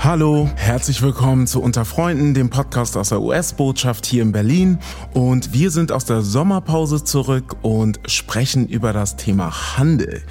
Hallo, 0.00 0.48
herzlich 0.54 1.02
willkommen 1.02 1.48
zu 1.48 1.60
Unter 1.60 1.84
Freunden, 1.84 2.32
dem 2.32 2.50
Podcast 2.50 2.96
aus 2.96 3.08
der 3.08 3.20
US-Botschaft 3.20 4.06
hier 4.06 4.22
in 4.22 4.30
Berlin. 4.30 4.78
Und 5.12 5.52
wir 5.52 5.72
sind 5.72 5.90
aus 5.90 6.04
der 6.04 6.22
Sommerpause 6.22 7.02
zurück 7.02 7.56
und 7.62 7.98
sprechen 8.06 8.68
über 8.68 8.92
das 8.92 9.16
Thema 9.16 9.76
Handel 9.76 10.22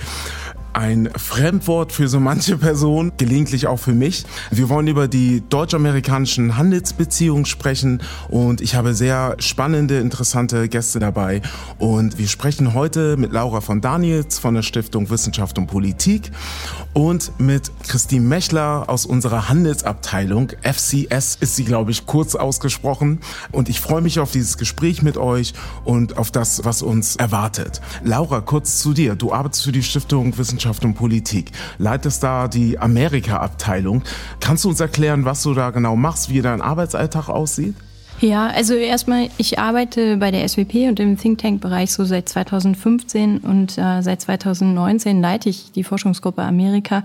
ein 0.78 1.10
Fremdwort 1.18 1.92
für 1.92 2.08
so 2.08 2.20
manche 2.20 2.56
Person, 2.56 3.12
gelegentlich 3.18 3.66
auch 3.66 3.80
für 3.80 3.94
mich. 3.94 4.26
Wir 4.52 4.70
wollen 4.70 4.88
über 4.88 5.08
die 5.08 5.42
deutsch-amerikanischen 5.50 6.56
Handelsbeziehungen 6.56 7.46
sprechen 7.46 8.04
und 8.30 8.62
ich 8.62 8.76
habe 8.76 8.94
sehr 8.94 9.36
spannende, 9.40 9.98
interessante 9.98 10.70
Gäste 10.70 11.00
dabei. 11.00 11.42
Und 11.80 12.20
wir 12.20 12.28
sprechen 12.28 12.76
heute 12.76 13.18
mit 13.18 13.32
Laura 13.32 13.60
von 13.60 13.82
Daniels 13.82 14.38
von 14.38 14.54
der 14.54 14.62
Stiftung 14.62 15.10
Wissenschaft 15.10 15.58
und 15.58 15.66
Politik 15.66 16.32
und 16.94 17.32
mit 17.40 17.72
Christine 17.88 18.26
Mechler 18.26 18.86
aus 18.88 19.08
unserer 19.08 19.50
Handelsabteilung. 19.50 20.52
FCS 20.62 21.38
ist 21.40 21.56
sie, 21.56 21.66
glaube 21.66 21.90
ich, 21.90 22.06
kurz 22.06 22.36
ausgesprochen. 22.36 23.20
Und 23.52 23.68
ich 23.68 23.82
freue 23.82 24.02
mich 24.02 24.20
auf 24.20 24.30
dieses 24.30 24.60
Gespräch 24.60 25.02
mit 25.02 25.18
euch 25.18 25.54
und 25.86 26.20
auf 26.20 26.30
das, 26.30 26.66
was 26.66 26.84
uns 26.84 27.16
erwartet. 27.16 27.82
Laura, 28.04 28.42
kurz 28.42 28.78
zu 28.78 28.94
dir. 28.94 29.16
Du 29.16 29.34
arbeitest 29.34 29.64
für 29.64 29.72
die 29.72 29.82
Stiftung 29.82 30.38
Wissenschaft 30.38 30.67
Wirtschaft 30.68 30.84
und 30.84 30.96
Politik, 30.96 31.52
leitest 31.78 32.24
da 32.24 32.50
die 32.50 32.78
Amerika-Abteilung. 32.78 34.04
Kannst 34.42 34.66
du 34.66 34.70
uns 34.70 34.82
erklären, 34.82 35.24
was 35.24 35.42
du 35.44 35.54
da 35.54 35.70
genau 35.70 35.96
machst, 35.96 36.30
wie 36.30 36.42
dein 36.42 36.62
Arbeitsalltag 36.62 37.30
aussieht? 37.30 37.74
Ja, 38.20 38.48
also 38.48 38.74
erstmal, 38.74 39.30
ich 39.38 39.60
arbeite 39.60 40.18
bei 40.18 40.30
der 40.30 40.46
SWP 40.46 40.90
und 40.90 41.00
im 41.00 41.18
Think 41.18 41.38
Tank-Bereich 41.38 41.94
so 41.94 42.04
seit 42.04 42.28
2015 42.28 43.38
und 43.38 43.78
äh, 43.78 44.02
seit 44.02 44.22
2019 44.22 45.22
leite 45.22 45.48
ich 45.48 45.72
die 45.72 45.86
Forschungsgruppe 45.86 46.42
Amerika. 46.42 47.04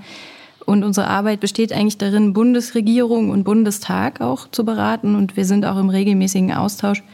Und 0.66 0.82
unsere 0.82 1.06
Arbeit 1.06 1.38
besteht 1.38 1.72
eigentlich 1.72 1.98
darin, 1.98 2.32
Bundesregierung 2.32 3.30
und 3.30 3.44
Bundestag 3.44 4.20
auch 4.20 4.48
zu 4.50 4.64
beraten. 4.64 5.14
Und 5.14 5.36
wir 5.36 5.44
sind 5.44 5.64
auch 5.66 5.78
im 5.78 5.88
regelmäßigen 5.88 6.52
Austausch 6.52 7.04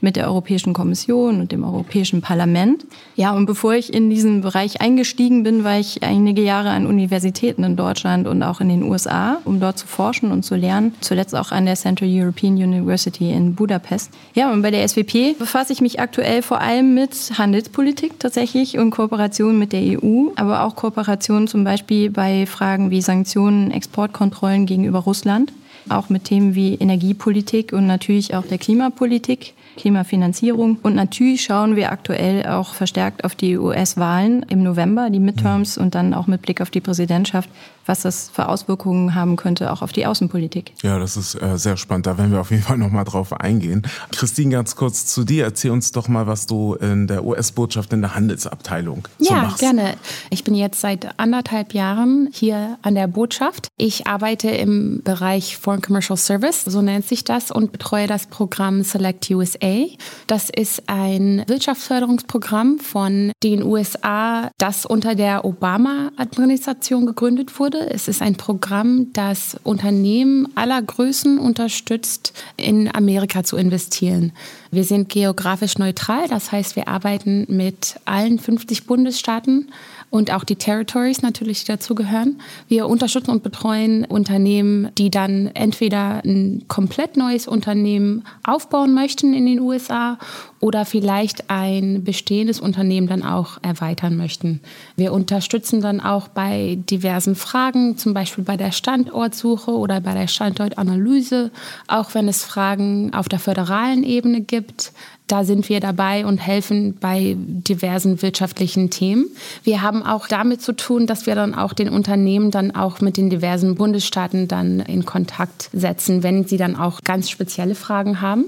mit 0.00 0.16
der 0.16 0.26
Europäischen 0.26 0.72
Kommission 0.72 1.40
und 1.40 1.52
dem 1.52 1.64
Europäischen 1.64 2.20
Parlament. 2.20 2.84
Ja, 3.16 3.32
und 3.32 3.46
bevor 3.46 3.74
ich 3.74 3.92
in 3.92 4.10
diesen 4.10 4.42
Bereich 4.42 4.80
eingestiegen 4.80 5.42
bin, 5.42 5.64
war 5.64 5.78
ich 5.78 6.02
einige 6.02 6.42
Jahre 6.42 6.70
an 6.70 6.86
Universitäten 6.86 7.64
in 7.64 7.76
Deutschland 7.76 8.26
und 8.28 8.42
auch 8.42 8.60
in 8.60 8.68
den 8.68 8.82
USA, 8.82 9.38
um 9.44 9.60
dort 9.60 9.78
zu 9.78 9.86
forschen 9.86 10.30
und 10.30 10.44
zu 10.44 10.54
lernen. 10.54 10.94
Zuletzt 11.00 11.34
auch 11.34 11.50
an 11.52 11.66
der 11.66 11.74
Central 11.74 12.08
European 12.10 12.54
University 12.54 13.30
in 13.30 13.54
Budapest. 13.54 14.10
Ja, 14.34 14.52
und 14.52 14.62
bei 14.62 14.70
der 14.70 14.86
SWP 14.86 15.38
befasse 15.38 15.72
ich 15.72 15.80
mich 15.80 16.00
aktuell 16.00 16.42
vor 16.42 16.60
allem 16.60 16.94
mit 16.94 17.32
Handelspolitik 17.36 18.18
tatsächlich 18.20 18.78
und 18.78 18.90
Kooperation 18.90 19.58
mit 19.58 19.72
der 19.72 20.02
EU, 20.02 20.28
aber 20.36 20.64
auch 20.64 20.76
Kooperation 20.76 21.48
zum 21.48 21.64
Beispiel 21.64 22.10
bei 22.10 22.46
Fragen 22.46 22.90
wie 22.90 23.02
Sanktionen, 23.02 23.70
Exportkontrollen 23.70 24.66
gegenüber 24.66 25.00
Russland 25.00 25.52
auch 25.90 26.08
mit 26.08 26.24
Themen 26.24 26.54
wie 26.54 26.74
Energiepolitik 26.74 27.72
und 27.72 27.86
natürlich 27.86 28.34
auch 28.34 28.44
der 28.44 28.58
Klimapolitik. 28.58 29.54
Klimafinanzierung. 29.78 30.78
Und 30.82 30.94
natürlich 30.94 31.42
schauen 31.42 31.76
wir 31.76 31.90
aktuell 31.92 32.46
auch 32.46 32.74
verstärkt 32.74 33.24
auf 33.24 33.34
die 33.34 33.56
US-Wahlen 33.56 34.44
im 34.48 34.62
November, 34.62 35.08
die 35.08 35.20
Midterms 35.20 35.78
und 35.78 35.94
dann 35.94 36.12
auch 36.12 36.26
mit 36.26 36.42
Blick 36.42 36.60
auf 36.60 36.70
die 36.70 36.80
Präsidentschaft, 36.80 37.48
was 37.88 38.02
das 38.02 38.30
für 38.32 38.48
Auswirkungen 38.48 39.14
haben 39.14 39.36
könnte, 39.36 39.72
auch 39.72 39.80
auf 39.80 39.92
die 39.92 40.06
Außenpolitik. 40.06 40.72
Ja, 40.82 40.98
das 40.98 41.16
ist 41.16 41.34
äh, 41.40 41.56
sehr 41.56 41.76
spannend. 41.76 42.06
Da 42.06 42.18
werden 42.18 42.30
wir 42.30 42.40
auf 42.40 42.50
jeden 42.50 42.62
Fall 42.62 42.76
nochmal 42.76 43.04
drauf 43.04 43.32
eingehen. 43.32 43.82
Christine, 44.12 44.50
ganz 44.50 44.76
kurz 44.76 45.06
zu 45.06 45.24
dir. 45.24 45.44
Erzähl 45.44 45.70
uns 45.70 45.90
doch 45.92 46.06
mal, 46.06 46.26
was 46.26 46.46
du 46.46 46.74
in 46.74 47.06
der 47.06 47.24
US-Botschaft 47.24 47.92
in 47.94 48.02
der 48.02 48.14
Handelsabteilung 48.14 49.08
ja, 49.18 49.28
so 49.28 49.34
machst. 49.34 49.62
Ja, 49.62 49.72
gerne. 49.72 49.94
Ich 50.28 50.44
bin 50.44 50.54
jetzt 50.54 50.80
seit 50.80 51.18
anderthalb 51.18 51.72
Jahren 51.72 52.28
hier 52.32 52.78
an 52.82 52.94
der 52.94 53.06
Botschaft. 53.06 53.68
Ich 53.78 54.06
arbeite 54.06 54.50
im 54.50 55.00
Bereich 55.02 55.56
Foreign 55.56 55.80
Commercial 55.80 56.18
Service, 56.18 56.64
so 56.64 56.82
nennt 56.82 57.06
sich 57.06 57.24
das, 57.24 57.50
und 57.50 57.72
betreue 57.72 58.06
das 58.06 58.26
Programm 58.26 58.82
Select 58.82 59.30
USA. 59.30 59.86
Das 60.26 60.50
ist 60.50 60.82
ein 60.88 61.42
Wirtschaftsförderungsprogramm 61.46 62.78
von 62.80 63.32
den 63.42 63.62
USA, 63.62 64.50
das 64.58 64.84
unter 64.84 65.14
der 65.14 65.46
Obama-Administration 65.46 67.06
gegründet 67.06 67.58
wurde 67.58 67.77
wurde. 67.78 67.90
Es 67.90 68.08
ist 68.08 68.22
ein 68.22 68.36
Programm, 68.36 69.12
das 69.12 69.56
Unternehmen 69.64 70.48
aller 70.54 70.80
Größen 70.80 71.38
unterstützt, 71.38 72.32
in 72.56 72.94
Amerika 72.94 73.44
zu 73.44 73.56
investieren. 73.56 74.32
Wir 74.70 74.84
sind 74.84 75.08
geografisch 75.08 75.78
neutral, 75.78 76.28
das 76.28 76.52
heißt, 76.52 76.76
wir 76.76 76.88
arbeiten 76.88 77.46
mit 77.48 77.96
allen 78.04 78.38
50 78.38 78.86
Bundesstaaten 78.86 79.70
und 80.10 80.32
auch 80.32 80.44
die 80.44 80.56
Territories 80.56 81.22
natürlich, 81.22 81.64
die 81.64 81.72
dazugehören. 81.72 82.40
Wir 82.68 82.86
unterstützen 82.86 83.30
und 83.30 83.42
betreuen 83.42 84.04
Unternehmen, 84.04 84.90
die 84.96 85.10
dann 85.10 85.48
entweder 85.48 86.22
ein 86.24 86.64
komplett 86.68 87.16
neues 87.16 87.46
Unternehmen 87.46 88.24
aufbauen 88.42 88.94
möchten 88.94 89.34
in 89.34 89.46
den 89.46 89.60
USA 89.60 90.18
oder 90.60 90.84
vielleicht 90.84 91.50
ein 91.50 92.04
bestehendes 92.04 92.60
Unternehmen 92.60 93.06
dann 93.06 93.22
auch 93.22 93.58
erweitern 93.62 94.16
möchten. 94.16 94.60
Wir 94.96 95.12
unterstützen 95.12 95.80
dann 95.80 96.00
auch 96.00 96.28
bei 96.28 96.78
diversen 96.90 97.34
Fragen, 97.34 97.96
zum 97.96 98.14
Beispiel 98.14 98.44
bei 98.44 98.56
der 98.56 98.72
Standortsuche 98.72 99.70
oder 99.70 100.00
bei 100.00 100.14
der 100.14 100.26
Standortanalyse, 100.26 101.50
auch 101.86 102.14
wenn 102.14 102.28
es 102.28 102.44
Fragen 102.44 103.12
auf 103.14 103.28
der 103.28 103.38
föderalen 103.38 104.02
Ebene 104.02 104.40
gibt 104.40 104.92
da 105.28 105.44
sind 105.44 105.68
wir 105.68 105.80
dabei 105.80 106.26
und 106.26 106.38
helfen 106.38 106.96
bei 106.98 107.36
diversen 107.38 108.22
wirtschaftlichen 108.22 108.90
Themen. 108.90 109.26
Wir 109.62 109.82
haben 109.82 110.02
auch 110.02 110.26
damit 110.26 110.62
zu 110.62 110.72
tun, 110.72 111.06
dass 111.06 111.26
wir 111.26 111.34
dann 111.34 111.54
auch 111.54 111.72
den 111.72 111.88
Unternehmen 111.88 112.50
dann 112.50 112.74
auch 112.74 113.00
mit 113.00 113.16
den 113.16 113.30
diversen 113.30 113.74
Bundesstaaten 113.74 114.48
dann 114.48 114.80
in 114.80 115.04
Kontakt 115.04 115.70
setzen, 115.72 116.22
wenn 116.22 116.44
sie 116.44 116.56
dann 116.56 116.76
auch 116.76 117.02
ganz 117.04 117.30
spezielle 117.30 117.74
Fragen 117.74 118.20
haben. 118.20 118.46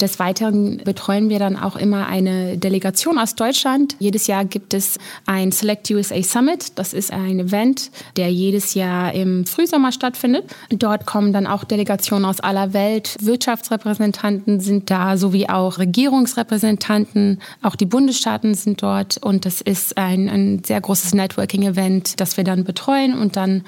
Des 0.00 0.18
Weiteren 0.18 0.78
betreuen 0.78 1.30
wir 1.30 1.38
dann 1.38 1.56
auch 1.56 1.74
immer 1.74 2.06
eine 2.06 2.58
Delegation 2.58 3.18
aus 3.18 3.34
Deutschland. 3.34 3.96
Jedes 3.98 4.26
Jahr 4.26 4.44
gibt 4.44 4.74
es 4.74 4.98
ein 5.24 5.52
Select 5.52 5.90
USA 5.90 6.22
Summit. 6.22 6.78
Das 6.78 6.92
ist 6.92 7.12
ein 7.12 7.40
Event, 7.40 7.90
der 8.16 8.30
jedes 8.30 8.74
Jahr 8.74 9.14
im 9.14 9.46
Frühsommer 9.46 9.92
stattfindet. 9.92 10.44
Dort 10.68 11.06
kommen 11.06 11.32
dann 11.32 11.46
auch 11.46 11.64
Delegationen 11.64 12.26
aus 12.26 12.40
aller 12.40 12.74
Welt. 12.74 13.16
Wirtschaftsrepräsentanten 13.20 14.60
sind 14.60 14.90
da, 14.90 15.16
sowie 15.16 15.48
auch 15.48 15.78
Regierungsrepräsentanten. 15.78 17.40
Auch 17.62 17.74
die 17.74 17.86
Bundesstaaten 17.86 18.54
sind 18.54 18.82
dort. 18.82 19.16
Und 19.16 19.46
das 19.46 19.62
ist 19.62 19.96
ein, 19.96 20.28
ein 20.28 20.62
sehr 20.62 20.80
großes 20.80 21.14
Networking-Event, 21.14 22.20
das 22.20 22.36
wir 22.36 22.44
dann 22.44 22.64
betreuen 22.64 23.18
und 23.18 23.36
dann 23.36 23.64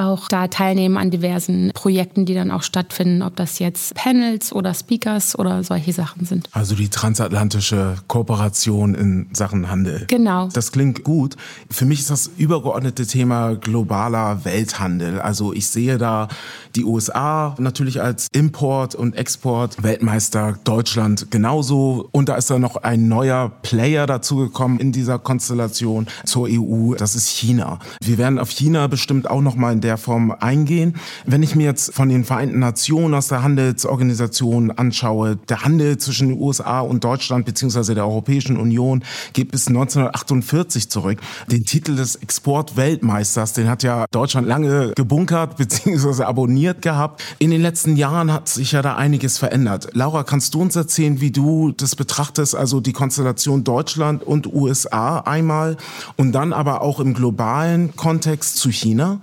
auch 0.00 0.28
da 0.28 0.48
teilnehmen 0.48 0.96
an 0.96 1.10
diversen 1.10 1.70
Projekten, 1.74 2.26
die 2.26 2.34
dann 2.34 2.50
auch 2.50 2.62
stattfinden, 2.62 3.22
ob 3.22 3.36
das 3.36 3.58
jetzt 3.58 3.94
Panels 3.94 4.52
oder 4.52 4.74
Speakers 4.74 5.38
oder 5.38 5.62
solche 5.64 5.92
Sachen 5.92 6.24
sind. 6.24 6.48
Also 6.52 6.74
die 6.74 6.88
transatlantische 6.88 7.96
Kooperation 8.08 8.94
in 8.94 9.28
Sachen 9.32 9.70
Handel. 9.70 10.04
Genau. 10.08 10.48
Das 10.52 10.72
klingt 10.72 11.04
gut. 11.04 11.36
Für 11.70 11.84
mich 11.84 12.00
ist 12.00 12.10
das 12.10 12.30
übergeordnete 12.36 13.06
Thema 13.06 13.54
globaler 13.54 14.44
Welthandel. 14.44 15.20
Also 15.20 15.52
ich 15.52 15.68
sehe 15.68 15.98
da 15.98 16.28
die 16.76 16.84
USA 16.84 17.54
natürlich 17.58 18.00
als 18.00 18.28
Import- 18.32 18.94
und 18.94 19.16
Export-Weltmeister, 19.16 20.58
Deutschland 20.64 21.30
genauso. 21.30 22.08
Und 22.12 22.28
da 22.28 22.36
ist 22.36 22.50
da 22.50 22.58
noch 22.58 22.76
ein 22.76 23.08
neuer 23.08 23.50
Player 23.62 24.06
dazugekommen 24.06 24.78
in 24.78 24.92
dieser 24.92 25.18
Konstellation 25.18 26.06
zur 26.24 26.48
EU. 26.50 26.94
Das 26.94 27.14
ist 27.14 27.28
China. 27.28 27.78
Wir 28.02 28.18
werden 28.18 28.38
auf 28.38 28.50
China 28.50 28.86
bestimmt 28.86 29.28
auch 29.28 29.40
noch 29.40 29.56
mal 29.56 29.72
in 29.72 29.80
der 29.80 29.89
Form 29.98 30.30
eingehen. 30.30 30.94
Wenn 31.26 31.42
ich 31.42 31.54
mir 31.54 31.64
jetzt 31.64 31.94
von 31.94 32.08
den 32.08 32.24
Vereinten 32.24 32.58
Nationen 32.58 33.14
aus 33.14 33.28
der 33.28 33.42
Handelsorganisation 33.42 34.70
anschaue, 34.70 35.36
der 35.48 35.64
Handel 35.64 35.98
zwischen 35.98 36.28
den 36.28 36.40
USA 36.40 36.80
und 36.80 37.04
Deutschland 37.04 37.46
beziehungsweise 37.46 37.94
der 37.94 38.06
Europäischen 38.06 38.56
Union 38.56 39.02
geht 39.32 39.50
bis 39.50 39.68
1948 39.68 40.90
zurück. 40.90 41.18
Den 41.48 41.64
Titel 41.64 41.96
des 41.96 42.16
Exportweltmeisters, 42.16 43.52
den 43.52 43.68
hat 43.68 43.82
ja 43.82 44.06
Deutschland 44.10 44.46
lange 44.46 44.92
gebunkert 44.94 45.56
beziehungsweise 45.56 46.26
abonniert 46.26 46.82
gehabt. 46.82 47.22
In 47.38 47.50
den 47.50 47.62
letzten 47.62 47.96
Jahren 47.96 48.32
hat 48.32 48.48
sich 48.48 48.72
ja 48.72 48.82
da 48.82 48.96
einiges 48.96 49.38
verändert. 49.38 49.88
Laura, 49.92 50.22
kannst 50.22 50.54
du 50.54 50.60
uns 50.60 50.76
erzählen, 50.76 51.20
wie 51.20 51.30
du 51.30 51.72
das 51.72 51.96
betrachtest, 51.96 52.54
also 52.54 52.80
die 52.80 52.92
Konstellation 52.92 53.64
Deutschland 53.64 54.22
und 54.22 54.52
USA 54.52 55.18
einmal 55.20 55.76
und 56.16 56.32
dann 56.32 56.52
aber 56.52 56.82
auch 56.82 57.00
im 57.00 57.14
globalen 57.14 57.94
Kontext 57.96 58.56
zu 58.56 58.70
China? 58.70 59.20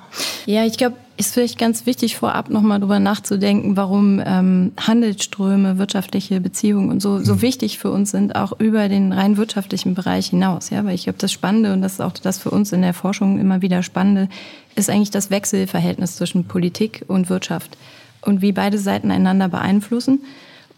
Ja, 0.48 0.66
ich 0.66 0.78
glaube, 0.78 0.96
ist 1.18 1.34
vielleicht 1.34 1.58
ganz 1.58 1.86
wichtig, 1.86 2.16
vorab 2.16 2.50
nochmal 2.50 2.80
drüber 2.80 3.02
nachzudenken, 3.02 3.76
warum 3.76 4.22
ähm, 4.26 4.72
Handelsströme, 4.80 5.78
wirtschaftliche 5.78 6.40
Beziehungen 6.40 6.90
und 6.90 7.02
so, 7.02 7.20
so 7.20 7.36
mhm. 7.36 7.42
wichtig 7.42 7.80
für 7.80 7.92
uns 7.92 8.12
sind, 8.12 8.34
auch 8.38 8.58
über 8.58 8.88
den 8.88 9.12
rein 9.12 9.36
wirtschaftlichen 9.36 9.94
Bereich 9.94 10.28
hinaus. 10.28 10.70
Ja, 10.70 10.86
weil 10.86 10.96
ich 10.96 11.04
glaube, 11.04 11.20
das 11.20 11.34
Spannende 11.34 11.74
und 11.74 11.82
das 11.82 11.96
ist 11.96 12.02
auch 12.02 12.14
das 12.14 12.38
für 12.40 12.50
uns 12.50 12.72
in 12.72 12.82
der 12.82 12.94
Forschung 12.94 13.40
immer 13.40 13.62
wieder 13.62 13.84
Spannende, 13.84 14.30
ist 14.76 14.90
eigentlich 14.90 15.12
das 15.12 15.30
Wechselverhältnis 15.32 16.16
zwischen 16.16 16.46
Politik 16.46 17.04
und 17.10 17.30
Wirtschaft 17.30 17.78
und 18.22 18.42
wie 18.42 18.54
beide 18.54 18.78
Seiten 18.78 19.12
einander 19.12 19.50
beeinflussen 19.50 20.20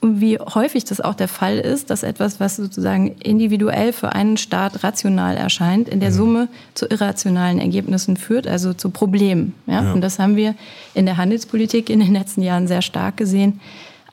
und 0.01 0.21
wie 0.21 0.39
häufig 0.39 0.85
das 0.85 1.01
auch 1.01 1.13
der 1.13 1.27
Fall 1.27 1.57
ist, 1.57 1.89
dass 1.89 2.03
etwas, 2.03 2.39
was 2.39 2.55
sozusagen 2.55 3.15
individuell 3.21 3.91
für 3.91 4.13
einen 4.13 4.37
Staat 4.37 4.83
rational 4.83 5.35
erscheint, 5.35 5.89
in 5.89 5.99
der 5.99 6.11
mhm. 6.11 6.15
Summe 6.15 6.47
zu 6.73 6.85
irrationalen 6.85 7.59
Ergebnissen 7.59 8.15
führt, 8.15 8.47
also 8.47 8.73
zu 8.73 8.91
Problemen. 8.91 9.55
Ja? 9.67 9.83
ja? 9.83 9.91
Und 9.91 9.99
das 9.99 10.17
haben 10.17 10.37
wir 10.37 10.55
in 10.93 11.05
der 11.05 11.17
Handelspolitik 11.17 11.89
in 11.89 11.99
den 11.99 12.13
letzten 12.13 12.41
Jahren 12.41 12.67
sehr 12.67 12.81
stark 12.81 13.17
gesehen. 13.17 13.59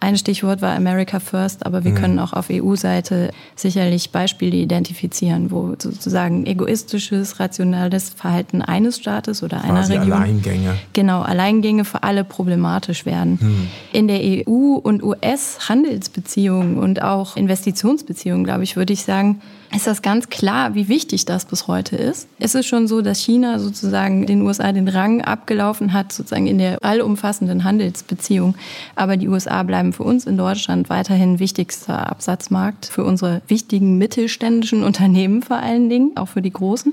Ein 0.00 0.16
Stichwort 0.16 0.62
war 0.62 0.75
America 0.75 1.20
First, 1.20 1.64
aber 1.64 1.84
wir 1.84 1.93
mhm. 1.93 1.96
können 1.96 2.19
auch 2.19 2.32
auf 2.32 2.46
EU-Seite 2.50 3.31
sicherlich 3.54 4.10
Beispiele 4.10 4.56
identifizieren, 4.56 5.50
wo 5.50 5.75
sozusagen 5.78 6.46
egoistisches, 6.46 7.40
rationales 7.40 8.10
Verhalten 8.10 8.62
eines 8.62 8.98
Staates 8.98 9.43
oder 9.43 9.64
einer 9.64 9.81
Quasi 9.81 9.96
Region. 9.96 10.12
Alleingänge. 10.12 10.75
Genau, 10.93 11.22
Alleingänge 11.22 11.84
für 11.84 12.02
alle 12.02 12.25
problematisch 12.25 13.06
werden. 13.06 13.38
Mhm. 13.40 13.69
In 13.93 14.08
der 14.08 14.20
EU- 14.20 14.76
und 14.76 15.02
US-Handelsbeziehungen 15.02 16.78
und 16.78 17.02
auch 17.02 17.37
Investitionsbeziehungen, 17.37 18.44
glaube 18.44 18.64
ich, 18.64 18.76
würde 18.76 18.93
ich 18.93 19.02
sagen, 19.02 19.40
ist 19.75 19.87
das 19.87 20.03
ganz 20.03 20.29
klar, 20.29 20.75
wie 20.75 20.89
wichtig 20.89 21.25
das 21.25 21.45
bis 21.45 21.67
heute 21.67 21.97
ist. 21.97 22.29
Es 22.39 22.55
ist 22.55 22.67
schon 22.67 22.87
so, 22.87 23.03
dass 23.03 23.21
China 23.21 23.59
sozusagen 23.59 24.27
den 24.27 24.43
USA 24.43 24.73
den 24.73 24.89
Rang 24.89 25.23
abgelaufen 25.23 25.93
hat, 25.93 26.13
sozusagen 26.13 26.47
in 26.47 26.59
der 26.59 26.85
allumfassenden 26.85 27.65
Handelsbeziehung. 27.65 28.55
Aber 28.95 29.17
die 29.17 29.29
USA 29.29 29.63
bleiben 29.63 29.93
für 29.93 30.05
uns 30.05 30.27
in 30.27 30.37
Deutschland 30.37 30.89
weiterhin 30.89 31.39
wichtigster 31.39 32.09
Absatzmarkt 32.11 32.87
für 32.87 33.05
unsere 33.05 33.43
wichtigen 33.49 33.99
mittelständischen 33.99 34.85
Unternehmen 34.85 35.43
vor 35.43 35.57
allen 35.57 35.89
Dingen, 35.89 36.13
auch 36.17 36.29
für 36.29 36.43
die 36.43 36.53
großen. 36.53 36.93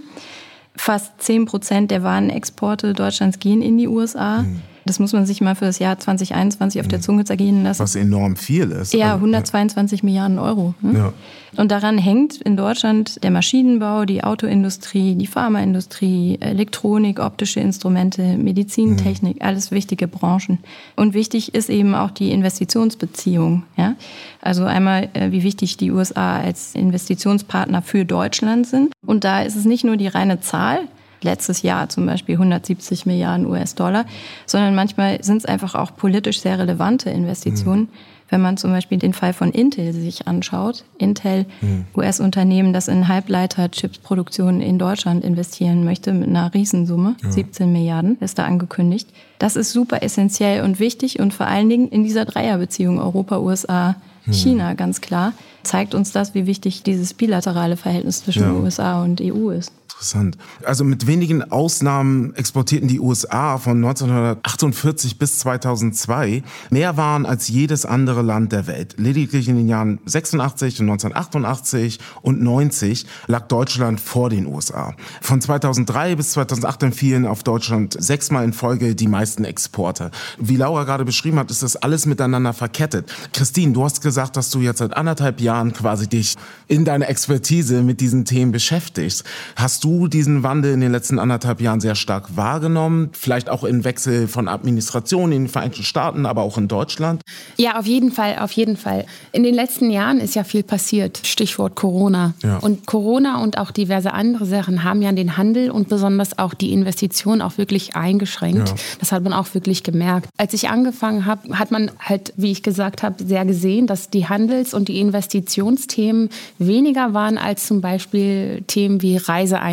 Fast 0.76 1.22
10 1.22 1.46
Prozent 1.46 1.92
der 1.92 2.04
Warenexporte 2.04 2.94
Deutschlands 2.94 3.40
gehen 3.40 3.62
in 3.62 3.78
die 3.78 3.88
USA. 3.88 4.42
Mhm. 4.42 4.62
Das 4.86 5.00
muss 5.00 5.14
man 5.14 5.26
sich 5.26 5.42
mal 5.42 5.56
für 5.56 5.66
das 5.66 5.80
Jahr 5.80 5.98
2021 5.98 6.82
auf 6.82 6.88
der 6.88 7.00
mhm. 7.00 7.04
Zunge 7.04 7.26
zergehen 7.26 7.64
lassen. 7.64 7.80
Was 7.80 7.96
enorm 7.96 8.36
viel 8.36 8.72
ist. 8.72 8.94
Ja, 8.94 9.16
122 9.16 9.78
also, 9.78 9.96
ja. 9.96 10.10
Milliarden 10.10 10.40
Euro. 10.40 10.74
Ne? 10.82 10.98
Ja. 10.98 11.14
Und 11.56 11.72
daran 11.72 11.98
hängt 11.98 12.38
in 12.38 12.58
Deutschland 12.58 13.24
der 13.24 13.30
Maschinenbau, 13.32 14.06
die 14.06 14.24
Autoindustrie, 14.24 15.16
die 15.16 15.28
Pharmaindustrie, 15.28 16.38
Elektronik, 16.40 17.20
optische 17.20 17.60
Instrumente, 17.60 18.38
Medizintechnik, 18.38 19.36
mhm. 19.36 19.42
alles 19.46 19.72
wichtige 19.72 20.08
Branchen. 20.08 20.60
Und 20.96 21.14
wichtig 21.14 21.54
ist 21.54 21.70
eben 21.70 21.94
auch 21.96 22.12
die 22.12 22.32
Investitionsbeziehung. 22.32 23.64
Ja? 23.78 23.96
Also 24.42 24.66
einmal, 24.66 25.10
äh, 25.14 25.32
wie 25.32 25.44
wichtig 25.44 25.78
die 25.78 25.92
USA 25.92 26.40
als 26.40 26.76
Investitionspartner 26.76 27.82
für 27.82 28.04
Deutschland 28.04 28.68
sind. 28.68 28.92
Und 29.06 29.24
da 29.24 29.44
ist 29.44 29.56
es 29.56 29.66
nicht 29.66 29.84
nur 29.84 29.98
die 29.98 30.08
reine 30.08 30.42
Zahl, 30.42 30.80
letztes 31.24 31.62
Jahr 31.62 31.90
zum 31.90 32.06
Beispiel 32.06 32.36
170 32.36 33.06
Milliarden 33.06 33.46
US-Dollar, 33.46 34.06
sondern 34.46 34.76
manchmal 34.76 35.24
sind 35.24 35.38
es 35.38 35.46
einfach 35.46 35.76
auch 35.76 35.96
politisch 35.96 36.42
sehr 36.42 36.60
relevante 36.60 37.10
Investitionen. 37.10 37.82
Mhm. 37.82 37.90
Wenn 38.30 38.42
man 38.42 38.58
zum 38.58 38.72
Beispiel 38.72 38.98
den 38.98 39.14
Fall 39.14 39.32
von 39.32 39.52
Intel 39.52 39.94
sich 39.94 40.28
anschaut, 40.28 40.86
Intel, 40.98 41.46
mhm. 41.62 41.86
US-Unternehmen, 41.96 42.74
das 42.74 42.88
in 42.88 43.08
Halbleiter-Chips-Produktion 43.08 44.60
in 44.60 44.80
Deutschland 44.80 45.24
investieren 45.24 45.84
möchte 45.84 46.14
mit 46.14 46.30
einer 46.30 46.52
Riesensumme, 46.52 47.16
ja. 47.22 47.32
17 47.32 47.72
Milliarden, 47.72 48.18
ist 48.22 48.40
da 48.40 48.46
angekündigt. 48.46 49.08
Das 49.38 49.56
ist 49.56 49.72
super 49.72 50.02
essentiell 50.02 50.64
und 50.64 50.80
wichtig 50.80 51.20
und 51.20 51.32
vor 51.32 51.46
allen 51.46 51.70
Dingen 51.70 51.90
in 51.90 52.04
dieser 52.04 52.26
Dreierbeziehung 52.26 53.00
Europa, 53.00 53.38
USA, 53.38 53.98
mhm. 54.26 54.34
China 54.34 54.74
ganz 54.74 55.02
klar, 55.02 55.34
zeigt 55.62 55.94
uns 55.94 56.12
das, 56.12 56.34
wie 56.34 56.48
wichtig 56.48 56.82
dieses 56.82 57.14
bilaterale 57.14 57.78
Verhältnis 57.78 58.24
zwischen 58.24 58.44
ja. 58.44 58.54
USA 58.54 59.04
und 59.04 59.22
EU 59.22 59.52
ist. 59.52 59.72
Interessant. 60.04 60.38
Also 60.66 60.84
mit 60.84 61.08
wenigen 61.08 61.50
Ausnahmen 61.50 62.36
exportierten 62.36 62.90
die 62.90 63.00
USA 63.00 63.58
von 63.58 63.78
1948 63.78 65.18
bis 65.18 65.40
2002 65.40 66.44
mehr 66.70 66.98
Waren 66.98 67.26
als 67.26 67.48
jedes 67.48 67.86
andere 67.86 68.22
Land 68.22 68.52
der 68.52 68.68
Welt. 68.68 68.96
Lediglich 68.98 69.48
in 69.48 69.56
den 69.56 69.70
Jahren 69.70 70.02
86 70.06 70.82
und 70.82 70.90
1988 70.90 72.00
und 72.22 72.42
90 72.42 73.06
lag 73.28 73.48
Deutschland 73.48 74.02
vor 74.02 74.30
den 74.30 74.46
USA. 74.46 74.94
Von 75.22 75.40
2003 75.40 76.18
bis 76.18 76.34
2008 76.34 76.84
entfielen 76.84 77.26
auf 77.26 77.44
Deutschland 77.44 77.96
sechsmal 77.98 78.44
in 78.44 78.52
Folge 78.52 78.96
die 78.96 79.08
meisten 79.08 79.46
Exporte. 79.46 80.12
Wie 80.38 80.58
Laura 80.58 80.84
gerade 80.84 81.06
beschrieben 81.06 81.40
hat, 81.40 81.50
ist 81.50 81.64
das 81.64 81.78
alles 81.78 82.06
miteinander 82.06 82.52
verkettet. 82.52 83.10
Christine, 83.32 83.72
du 83.72 83.86
hast 83.86 84.02
gesagt, 84.02 84.36
dass 84.36 84.50
du 84.50 84.60
jetzt 84.60 84.80
seit 84.80 84.98
anderthalb 84.98 85.40
Jahren 85.40 85.72
quasi 85.72 86.10
dich 86.10 86.36
in 86.68 86.84
deiner 86.84 87.08
Expertise 87.08 87.84
mit 87.84 88.02
diesen 88.02 88.26
Themen 88.26 88.52
beschäftigst. 88.52 89.24
Hast 89.56 89.86
du 89.86 89.93
diesen 90.08 90.44
Wandel 90.44 90.74
in 90.74 90.82
den 90.82 90.92
letzten 90.92 91.20
anderthalb 91.20 91.62
Jahren 91.62 91.80
sehr 91.80 91.96
stark 91.96 92.36
wahrgenommen? 92.36 93.10
Vielleicht 93.14 93.50
auch 93.50 93.64
im 93.64 93.84
Wechsel 93.84 94.28
von 94.28 94.48
Administration 94.48 95.32
in 95.32 95.44
den 95.44 95.48
Vereinigten 95.48 95.84
Staaten, 95.84 96.26
aber 96.26 96.42
auch 96.42 96.58
in 96.58 96.68
Deutschland? 96.68 97.22
Ja, 97.58 97.80
auf 97.80 97.86
jeden 97.86 98.12
Fall, 98.12 98.38
auf 98.40 98.52
jeden 98.52 98.78
Fall. 98.78 99.06
In 99.32 99.44
den 99.44 99.54
letzten 99.54 99.90
Jahren 99.90 100.20
ist 100.20 100.36
ja 100.36 100.44
viel 100.44 100.64
passiert. 100.64 101.22
Stichwort 101.24 101.76
Corona. 101.76 102.34
Ja. 102.44 102.58
Und 102.58 102.86
Corona 102.86 103.42
und 103.42 103.58
auch 103.58 103.72
diverse 103.72 104.14
andere 104.14 104.46
Sachen 104.46 104.84
haben 104.84 105.02
ja 105.02 105.12
den 105.12 105.38
Handel 105.38 105.72
und 105.72 105.90
besonders 105.90 106.38
auch 106.40 106.54
die 106.54 106.74
Investition 106.74 107.42
auch 107.42 107.58
wirklich 107.58 107.96
eingeschränkt. 107.96 108.70
Ja. 108.70 108.76
Das 109.00 109.12
hat 109.12 109.24
man 109.24 109.34
auch 109.34 109.54
wirklich 109.54 109.84
gemerkt. 109.84 110.30
Als 110.38 110.54
ich 110.54 110.70
angefangen 110.70 111.26
habe, 111.26 111.58
hat 111.58 111.72
man 111.72 111.92
halt, 112.00 112.34
wie 112.38 112.52
ich 112.52 112.64
gesagt 112.64 113.04
habe, 113.04 113.24
sehr 113.24 113.46
gesehen, 113.46 113.88
dass 113.88 114.10
die 114.10 114.28
Handels- 114.28 114.74
und 114.74 114.88
die 114.88 115.00
Investitionsthemen 115.00 116.30
weniger 116.58 117.14
waren 117.14 117.38
als 117.38 117.68
zum 117.68 117.82
Beispiel 117.82 118.64
Themen 118.68 119.02
wie 119.02 119.18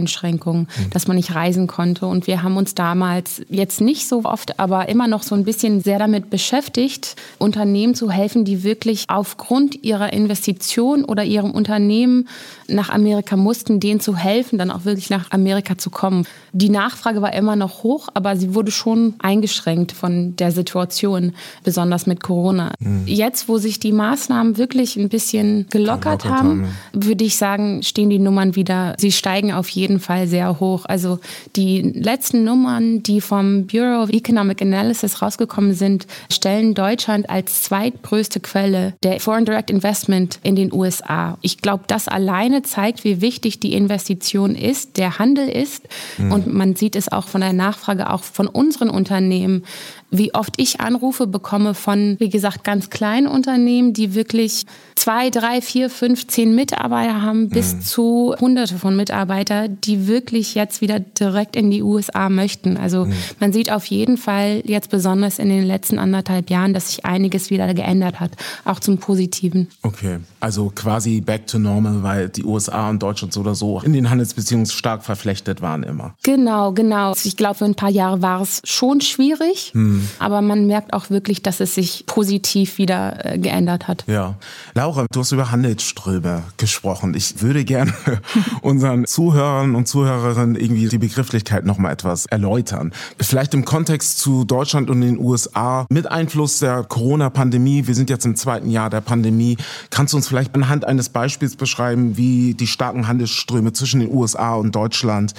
Reiseeinschränkungen 0.00 0.30
Einschränkungen, 0.30 0.62
mhm. 0.62 0.90
dass 0.90 1.06
man 1.06 1.16
nicht 1.16 1.34
reisen 1.34 1.66
konnte. 1.66 2.06
Und 2.06 2.26
wir 2.26 2.42
haben 2.42 2.56
uns 2.56 2.74
damals 2.74 3.42
jetzt 3.48 3.80
nicht 3.80 4.08
so 4.08 4.24
oft, 4.24 4.58
aber 4.58 4.88
immer 4.88 5.08
noch 5.08 5.22
so 5.22 5.34
ein 5.34 5.44
bisschen 5.44 5.80
sehr 5.80 5.98
damit 5.98 6.30
beschäftigt, 6.30 7.16
Unternehmen 7.38 7.94
zu 7.94 8.10
helfen, 8.10 8.44
die 8.44 8.62
wirklich 8.62 9.04
aufgrund 9.08 9.84
ihrer 9.84 10.12
Investition 10.12 11.04
oder 11.04 11.24
ihrem 11.24 11.50
Unternehmen 11.50 12.28
nach 12.68 12.90
Amerika 12.90 13.36
mussten, 13.36 13.80
denen 13.80 14.00
zu 14.00 14.16
helfen, 14.16 14.58
dann 14.58 14.70
auch 14.70 14.84
wirklich 14.84 15.10
nach 15.10 15.30
Amerika 15.30 15.76
zu 15.76 15.90
kommen. 15.90 16.26
Die 16.52 16.70
Nachfrage 16.70 17.22
war 17.22 17.32
immer 17.32 17.56
noch 17.56 17.82
hoch, 17.82 18.08
aber 18.14 18.36
sie 18.36 18.54
wurde 18.54 18.70
schon 18.70 19.14
eingeschränkt 19.18 19.92
von 19.92 20.36
der 20.36 20.52
Situation, 20.52 21.32
besonders 21.64 22.06
mit 22.06 22.22
Corona. 22.22 22.72
Mhm. 22.78 23.02
Jetzt, 23.06 23.48
wo 23.48 23.58
sich 23.58 23.80
die 23.80 23.92
Maßnahmen 23.92 24.56
wirklich 24.56 24.96
ein 24.96 25.08
bisschen 25.08 25.66
gelockert 25.70 26.24
haben, 26.24 26.30
haben, 26.30 26.76
würde 26.92 27.24
ich 27.24 27.36
sagen, 27.36 27.82
stehen 27.82 28.10
die 28.10 28.18
Nummern 28.18 28.56
wieder, 28.56 28.94
sie 28.98 29.12
steigen 29.12 29.52
auf 29.52 29.68
jeden 29.68 29.89
Fall 29.98 30.28
sehr 30.28 30.60
hoch. 30.60 30.84
Also 30.84 31.18
die 31.56 31.80
letzten 31.80 32.44
Nummern, 32.44 33.02
die 33.02 33.20
vom 33.20 33.66
Bureau 33.66 34.02
of 34.02 34.10
Economic 34.10 34.62
Analysis 34.62 35.20
rausgekommen 35.20 35.74
sind, 35.74 36.06
stellen 36.30 36.74
Deutschland 36.74 37.28
als 37.28 37.62
zweitgrößte 37.62 38.40
Quelle 38.40 38.94
der 39.02 39.18
Foreign 39.18 39.44
Direct 39.44 39.70
Investment 39.70 40.38
in 40.42 40.54
den 40.54 40.72
USA. 40.72 41.38
Ich 41.40 41.58
glaube, 41.58 41.84
das 41.86 42.06
alleine 42.06 42.62
zeigt, 42.62 43.02
wie 43.04 43.20
wichtig 43.20 43.58
die 43.58 43.72
Investition 43.72 44.54
ist, 44.54 44.98
der 44.98 45.18
Handel 45.18 45.48
ist. 45.48 45.88
Mhm. 46.18 46.32
Und 46.32 46.46
man 46.52 46.76
sieht 46.76 46.94
es 46.94 47.10
auch 47.10 47.26
von 47.26 47.40
der 47.40 47.52
Nachfrage, 47.52 48.10
auch 48.10 48.22
von 48.22 48.46
unseren 48.46 48.90
Unternehmen, 48.90 49.64
wie 50.10 50.34
oft 50.34 50.54
ich 50.56 50.80
Anrufe 50.80 51.26
bekomme 51.26 51.74
von, 51.74 52.16
wie 52.18 52.28
gesagt, 52.28 52.64
ganz 52.64 52.90
kleinen 52.90 53.26
Unternehmen, 53.26 53.92
die 53.92 54.14
wirklich 54.14 54.66
zwei, 54.96 55.30
drei, 55.30 55.60
vier, 55.60 55.88
fünf, 55.88 56.26
zehn 56.26 56.54
Mitarbeiter 56.54 57.22
haben, 57.22 57.48
bis 57.48 57.74
mhm. 57.74 57.80
zu 57.82 58.34
hunderte 58.40 58.76
von 58.76 58.96
Mitarbeitern, 58.96 59.78
die 59.82 60.06
wirklich 60.06 60.54
jetzt 60.54 60.80
wieder 60.80 61.00
direkt 61.00 61.56
in 61.56 61.70
die 61.70 61.82
USA 61.82 62.28
möchten. 62.28 62.76
Also 62.76 63.06
mhm. 63.06 63.12
man 63.38 63.52
sieht 63.52 63.70
auf 63.70 63.86
jeden 63.86 64.16
Fall 64.16 64.62
jetzt 64.64 64.90
besonders 64.90 65.38
in 65.38 65.48
den 65.48 65.64
letzten 65.64 65.98
anderthalb 65.98 66.50
Jahren, 66.50 66.74
dass 66.74 66.88
sich 66.88 67.04
einiges 67.04 67.50
wieder 67.50 67.72
geändert 67.72 68.20
hat, 68.20 68.32
auch 68.64 68.80
zum 68.80 68.98
Positiven. 68.98 69.68
Okay, 69.82 70.18
also 70.40 70.72
quasi 70.74 71.20
back 71.20 71.46
to 71.46 71.58
normal, 71.58 72.02
weil 72.02 72.28
die 72.28 72.44
USA 72.44 72.90
und 72.90 73.02
Deutschland 73.02 73.32
so 73.32 73.40
oder 73.40 73.54
so 73.54 73.80
in 73.80 73.92
den 73.92 74.10
Handelsbeziehungen 74.10 74.66
stark 74.66 75.04
verflechtet 75.04 75.62
waren 75.62 75.82
immer. 75.82 76.14
Genau, 76.22 76.72
genau. 76.72 77.14
Ich 77.22 77.36
glaube, 77.36 77.54
für 77.56 77.64
ein 77.64 77.74
paar 77.74 77.90
Jahre 77.90 78.22
war 78.22 78.40
es 78.40 78.60
schon 78.64 79.00
schwierig. 79.00 79.70
Mhm. 79.74 79.99
Aber 80.18 80.42
man 80.42 80.66
merkt 80.66 80.92
auch 80.92 81.10
wirklich, 81.10 81.42
dass 81.42 81.60
es 81.60 81.74
sich 81.74 82.04
positiv 82.06 82.78
wieder 82.78 83.24
äh, 83.24 83.38
geändert 83.38 83.88
hat. 83.88 84.04
Ja. 84.06 84.34
Laura, 84.74 85.06
du 85.10 85.20
hast 85.20 85.32
über 85.32 85.50
Handelsströme 85.50 86.42
gesprochen. 86.56 87.14
Ich 87.14 87.42
würde 87.42 87.64
gerne 87.64 87.92
unseren 88.62 89.06
Zuhörern 89.06 89.74
und 89.74 89.86
Zuhörerinnen 89.86 90.56
irgendwie 90.56 90.88
die 90.88 90.98
Begrifflichkeit 90.98 91.64
noch 91.64 91.78
mal 91.78 91.90
etwas 91.90 92.26
erläutern. 92.26 92.92
Vielleicht 93.20 93.54
im 93.54 93.64
Kontext 93.64 94.18
zu 94.18 94.44
Deutschland 94.44 94.90
und 94.90 95.00
den 95.00 95.18
USA 95.18 95.86
mit 95.90 96.10
Einfluss 96.10 96.58
der 96.58 96.84
Corona-Pandemie. 96.84 97.86
Wir 97.86 97.94
sind 97.94 98.10
jetzt 98.10 98.24
im 98.24 98.36
zweiten 98.36 98.70
Jahr 98.70 98.90
der 98.90 99.00
Pandemie. 99.00 99.56
Kannst 99.90 100.12
du 100.12 100.16
uns 100.16 100.28
vielleicht 100.28 100.54
anhand 100.54 100.84
eines 100.84 101.08
Beispiels 101.08 101.56
beschreiben, 101.56 102.16
wie 102.16 102.54
die 102.54 102.66
starken 102.66 103.06
Handelsströme 103.06 103.72
zwischen 103.72 104.00
den 104.00 104.10
USA 104.12 104.54
und 104.54 104.74
Deutschland 104.74 105.34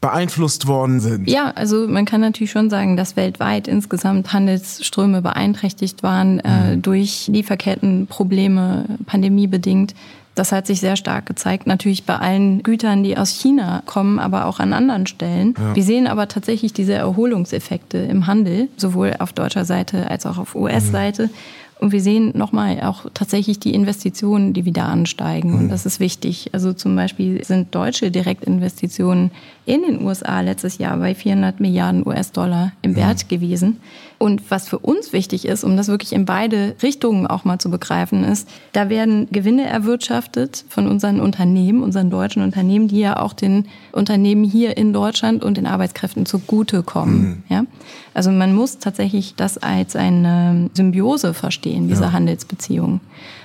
beeinflusst 0.00 0.66
worden 0.66 1.00
sind. 1.00 1.28
Ja, 1.28 1.50
also 1.54 1.86
man 1.86 2.06
kann 2.06 2.22
natürlich 2.22 2.50
schon 2.50 2.70
sagen, 2.70 2.96
dass 2.96 3.16
weltweit 3.16 3.68
insgesamt 3.68 4.32
Handelsströme 4.32 5.20
beeinträchtigt 5.20 6.02
waren 6.02 6.40
äh, 6.40 6.76
mhm. 6.76 6.82
durch 6.82 7.28
Lieferkettenprobleme, 7.28 8.86
pandemiebedingt. 9.06 9.94
Das 10.34 10.52
hat 10.52 10.66
sich 10.66 10.80
sehr 10.80 10.96
stark 10.96 11.26
gezeigt, 11.26 11.66
natürlich 11.66 12.04
bei 12.04 12.16
allen 12.16 12.62
Gütern, 12.62 13.02
die 13.02 13.18
aus 13.18 13.30
China 13.30 13.82
kommen, 13.84 14.18
aber 14.18 14.46
auch 14.46 14.58
an 14.58 14.72
anderen 14.72 15.06
Stellen. 15.06 15.54
Ja. 15.58 15.76
Wir 15.76 15.82
sehen 15.82 16.06
aber 16.06 16.28
tatsächlich 16.28 16.72
diese 16.72 16.94
Erholungseffekte 16.94 17.98
im 17.98 18.26
Handel, 18.26 18.68
sowohl 18.78 19.16
auf 19.18 19.34
deutscher 19.34 19.66
Seite 19.66 20.10
als 20.10 20.24
auch 20.24 20.38
auf 20.38 20.54
US-Seite. 20.54 21.26
Mhm. 21.26 21.30
Und 21.80 21.92
wir 21.92 22.02
sehen 22.02 22.32
nochmal 22.36 22.82
auch 22.82 23.06
tatsächlich 23.14 23.58
die 23.58 23.72
Investitionen, 23.72 24.52
die 24.52 24.66
wieder 24.66 24.84
ansteigen. 24.84 25.54
Und 25.54 25.64
mhm. 25.64 25.68
das 25.70 25.86
ist 25.86 25.98
wichtig. 25.98 26.50
Also 26.52 26.74
zum 26.74 26.94
Beispiel 26.94 27.42
sind 27.42 27.74
deutsche 27.74 28.10
Direktinvestitionen 28.10 29.30
in 29.64 29.82
den 29.82 30.04
USA 30.04 30.42
letztes 30.42 30.76
Jahr 30.76 30.98
bei 30.98 31.14
400 31.14 31.58
Milliarden 31.58 32.06
US-Dollar 32.06 32.72
im 32.82 32.96
Wert 32.96 33.30
gewesen. 33.30 33.78
Und 34.22 34.50
was 34.50 34.68
für 34.68 34.78
uns 34.78 35.14
wichtig 35.14 35.46
ist, 35.46 35.64
um 35.64 35.78
das 35.78 35.88
wirklich 35.88 36.12
in 36.12 36.26
beide 36.26 36.76
Richtungen 36.82 37.26
auch 37.26 37.44
mal 37.44 37.58
zu 37.58 37.70
begreifen, 37.70 38.22
ist, 38.22 38.46
da 38.74 38.90
werden 38.90 39.28
Gewinne 39.32 39.66
erwirtschaftet 39.66 40.62
von 40.68 40.86
unseren 40.88 41.20
Unternehmen, 41.20 41.82
unseren 41.82 42.10
deutschen 42.10 42.42
Unternehmen, 42.42 42.86
die 42.86 43.00
ja 43.00 43.18
auch 43.18 43.32
den 43.32 43.64
Unternehmen 43.92 44.44
hier 44.44 44.76
in 44.76 44.92
Deutschland 44.92 45.42
und 45.42 45.56
den 45.56 45.64
Arbeitskräften 45.64 46.26
zugutekommen. 46.26 47.22
Mhm. 47.22 47.42
Ja? 47.48 47.64
Also 48.12 48.30
man 48.30 48.54
muss 48.54 48.76
tatsächlich 48.76 49.36
das 49.36 49.56
als 49.56 49.96
eine 49.96 50.68
Symbiose 50.74 51.32
verstehen, 51.32 51.88
diese 51.88 52.02
ja. 52.02 52.12
Handelsbeziehungen. 52.12 53.00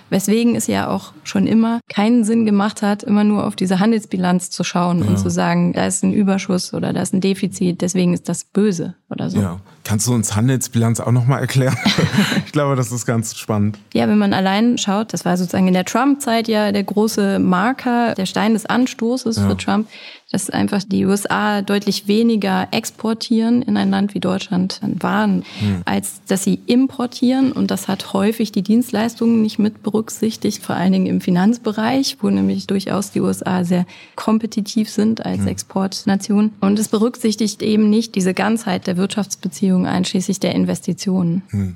Weswegen 0.09 0.55
es 0.55 0.67
ja 0.67 0.87
auch 0.87 1.13
schon 1.23 1.47
immer 1.47 1.79
keinen 1.89 2.23
Sinn 2.23 2.45
gemacht 2.45 2.81
hat, 2.81 3.03
immer 3.03 3.23
nur 3.23 3.45
auf 3.45 3.55
diese 3.55 3.79
Handelsbilanz 3.79 4.49
zu 4.51 4.63
schauen 4.63 4.99
ja. 4.99 5.07
und 5.07 5.17
zu 5.17 5.29
sagen, 5.29 5.73
da 5.73 5.85
ist 5.87 6.03
ein 6.03 6.13
Überschuss 6.13 6.73
oder 6.73 6.93
da 6.93 7.01
ist 7.01 7.13
ein 7.13 7.21
Defizit, 7.21 7.81
deswegen 7.81 8.13
ist 8.13 8.29
das 8.29 8.45
böse 8.45 8.95
oder 9.09 9.29
so. 9.29 9.39
Ja. 9.39 9.59
Kannst 9.83 10.07
du 10.07 10.13
uns 10.13 10.35
Handelsbilanz 10.35 10.99
auch 10.99 11.11
nochmal 11.11 11.41
erklären? 11.41 11.77
ich 12.55 12.57
glaube, 12.57 12.77
das 12.77 12.93
ist 12.93 13.05
ganz 13.05 13.35
spannend. 13.35 13.77
Ja, 13.93 14.07
wenn 14.07 14.17
man 14.17 14.31
allein 14.31 14.77
schaut, 14.77 15.11
das 15.11 15.25
war 15.25 15.35
sozusagen 15.35 15.67
in 15.67 15.73
der 15.73 15.83
Trump-Zeit 15.83 16.47
ja 16.47 16.71
der 16.71 16.85
große 16.85 17.37
Marker, 17.37 18.15
der 18.15 18.25
Stein 18.25 18.53
des 18.53 18.65
Anstoßes 18.65 19.35
ja. 19.35 19.49
für 19.49 19.57
Trump, 19.57 19.89
dass 20.31 20.49
einfach 20.49 20.81
die 20.83 21.05
USA 21.05 21.61
deutlich 21.61 22.07
weniger 22.07 22.69
exportieren 22.71 23.61
in 23.61 23.75
ein 23.75 23.89
Land 23.89 24.13
wie 24.13 24.21
Deutschland 24.21 24.79
an 24.81 25.03
Waren, 25.03 25.43
mhm. 25.59 25.81
als 25.83 26.21
dass 26.29 26.45
sie 26.45 26.61
importieren. 26.65 27.51
Und 27.51 27.71
das 27.71 27.89
hat 27.89 28.13
häufig 28.13 28.53
die 28.53 28.61
Dienstleistungen 28.61 29.41
nicht 29.41 29.59
mit 29.59 29.83
berücksichtigt, 29.83 30.63
vor 30.63 30.77
allen 30.77 30.93
Dingen 30.93 31.07
im 31.07 31.19
Finanzbereich, 31.19 32.19
wo 32.21 32.29
nämlich 32.29 32.67
durchaus 32.67 33.11
die 33.11 33.19
USA 33.19 33.65
sehr 33.65 33.85
kompetitiv 34.15 34.89
sind 34.89 35.25
als 35.25 35.41
mhm. 35.41 35.49
Exportnation. 35.49 36.51
Und 36.61 36.79
es 36.79 36.87
berücksichtigt 36.87 37.61
eben 37.61 37.89
nicht 37.89 38.15
diese 38.15 38.33
Ganzheit 38.33 38.87
der 38.87 38.95
Wirtschaftsbeziehungen 38.95 39.87
einschließlich 39.87 40.39
der 40.39 40.55
Investitionen. 40.55 41.41
Mhm. 41.51 41.75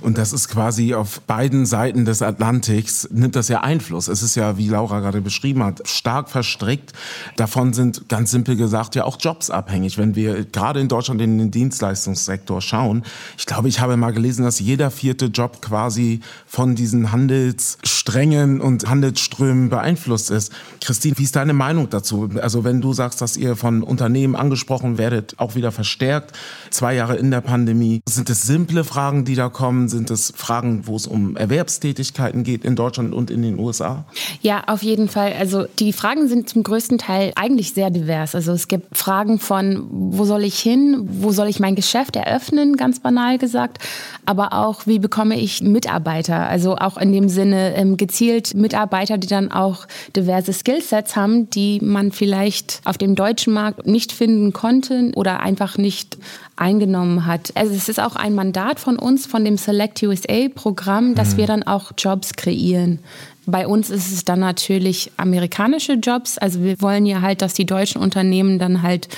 Und 0.00 0.18
das 0.18 0.32
ist 0.32 0.48
quasi 0.48 0.94
auf 0.94 1.20
beiden 1.22 1.66
Seiten 1.66 2.04
des 2.04 2.22
Atlantiks 2.22 3.08
nimmt 3.10 3.36
das 3.36 3.48
ja 3.48 3.60
Einfluss. 3.60 4.08
Es 4.08 4.22
ist 4.22 4.34
ja, 4.34 4.58
wie 4.58 4.68
Laura 4.68 5.00
gerade 5.00 5.20
beschrieben 5.20 5.62
hat, 5.64 5.88
stark 5.88 6.28
verstrickt. 6.28 6.92
Davon 7.36 7.72
sind 7.72 8.08
ganz 8.08 8.30
simpel 8.30 8.56
gesagt 8.56 8.94
ja 8.94 9.04
auch 9.04 9.18
Jobs 9.20 9.50
abhängig. 9.50 9.98
Wenn 9.98 10.14
wir 10.14 10.44
gerade 10.44 10.80
in 10.80 10.88
Deutschland 10.88 11.20
in 11.20 11.38
den 11.38 11.50
Dienstleistungssektor 11.50 12.60
schauen, 12.60 13.02
ich 13.38 13.46
glaube, 13.46 13.68
ich 13.68 13.80
habe 13.80 13.96
mal 13.96 14.12
gelesen, 14.12 14.44
dass 14.44 14.60
jeder 14.60 14.90
vierte 14.90 15.26
Job 15.26 15.62
quasi 15.62 16.20
von 16.46 16.74
diesen 16.74 17.12
Handelssträngen 17.12 18.60
und 18.60 18.88
Handelsströmen 18.88 19.68
beeinflusst 19.68 20.30
ist. 20.30 20.52
Christine, 20.80 21.18
wie 21.18 21.24
ist 21.24 21.36
deine 21.36 21.52
Meinung 21.52 21.90
dazu? 21.90 22.28
Also 22.40 22.64
wenn 22.64 22.80
du 22.80 22.92
sagst, 22.92 23.20
dass 23.20 23.36
ihr 23.36 23.56
von 23.56 23.82
Unternehmen 23.82 24.36
angesprochen 24.36 24.98
werdet, 24.98 25.34
auch 25.38 25.54
wieder 25.54 25.72
verstärkt, 25.72 26.32
zwei 26.70 26.94
Jahre 26.94 27.16
in 27.16 27.30
der 27.30 27.40
Pandemie, 27.40 28.00
sind 28.08 28.30
es 28.30 28.42
simple 28.42 28.84
Fragen, 28.84 29.24
die 29.24 29.34
da 29.34 29.48
kommen? 29.48 29.85
Sind 29.88 30.10
es 30.10 30.32
Fragen, 30.36 30.86
wo 30.86 30.96
es 30.96 31.06
um 31.06 31.36
Erwerbstätigkeiten 31.36 32.44
geht 32.44 32.64
in 32.64 32.76
Deutschland 32.76 33.14
und 33.14 33.30
in 33.30 33.42
den 33.42 33.58
USA? 33.58 34.04
Ja, 34.40 34.64
auf 34.66 34.82
jeden 34.82 35.08
Fall. 35.08 35.32
Also 35.38 35.66
die 35.78 35.92
Fragen 35.92 36.28
sind 36.28 36.48
zum 36.48 36.62
größten 36.62 36.98
Teil 36.98 37.32
eigentlich 37.36 37.72
sehr 37.72 37.90
divers. 37.90 38.34
Also 38.34 38.52
es 38.52 38.68
gibt 38.68 38.96
Fragen 38.96 39.38
von, 39.38 39.86
wo 39.90 40.24
soll 40.24 40.44
ich 40.44 40.58
hin? 40.58 41.08
Wo 41.20 41.32
soll 41.32 41.48
ich 41.48 41.60
mein 41.60 41.74
Geschäft 41.74 42.16
eröffnen? 42.16 42.76
Ganz 42.76 43.00
banal 43.00 43.38
gesagt. 43.38 43.78
Aber 44.24 44.52
auch, 44.52 44.86
wie 44.86 44.98
bekomme 44.98 45.38
ich 45.38 45.62
Mitarbeiter? 45.62 46.48
Also 46.48 46.76
auch 46.76 46.96
in 46.96 47.12
dem 47.12 47.28
Sinne 47.28 47.74
ähm, 47.76 47.96
gezielt 47.96 48.54
Mitarbeiter, 48.54 49.18
die 49.18 49.28
dann 49.28 49.50
auch 49.52 49.86
diverse 50.14 50.52
Skillsets 50.52 51.16
haben, 51.16 51.48
die 51.50 51.80
man 51.80 52.12
vielleicht 52.12 52.80
auf 52.84 52.98
dem 52.98 53.14
deutschen 53.14 53.52
Markt 53.52 53.86
nicht 53.86 54.12
finden 54.12 54.52
konnte 54.52 55.12
oder 55.14 55.40
einfach 55.40 55.78
nicht 55.78 56.18
eingenommen 56.56 57.26
hat. 57.26 57.52
Also 57.54 57.74
es 57.74 57.88
ist 57.88 58.00
auch 58.00 58.16
ein 58.16 58.34
Mandat 58.34 58.80
von 58.80 58.98
uns, 58.98 59.26
von 59.26 59.44
dem 59.44 59.58
Select 59.58 59.75
USA 60.02 60.48
Programm, 60.54 61.14
dass 61.14 61.34
mhm. 61.34 61.36
wir 61.38 61.46
dann 61.46 61.62
auch 61.62 61.92
Jobs 61.96 62.34
kreieren. 62.34 63.00
Bei 63.46 63.66
uns 63.66 63.90
ist 63.90 64.12
es 64.12 64.24
dann 64.24 64.40
natürlich 64.40 65.12
amerikanische 65.16 65.94
Jobs. 65.94 66.36
Also 66.38 66.62
wir 66.62 66.80
wollen 66.80 67.06
ja 67.06 67.20
halt, 67.20 67.42
dass 67.42 67.54
die 67.54 67.66
deutschen 67.66 68.00
Unternehmen 68.00 68.58
dann 68.58 68.82
halt 68.82 69.08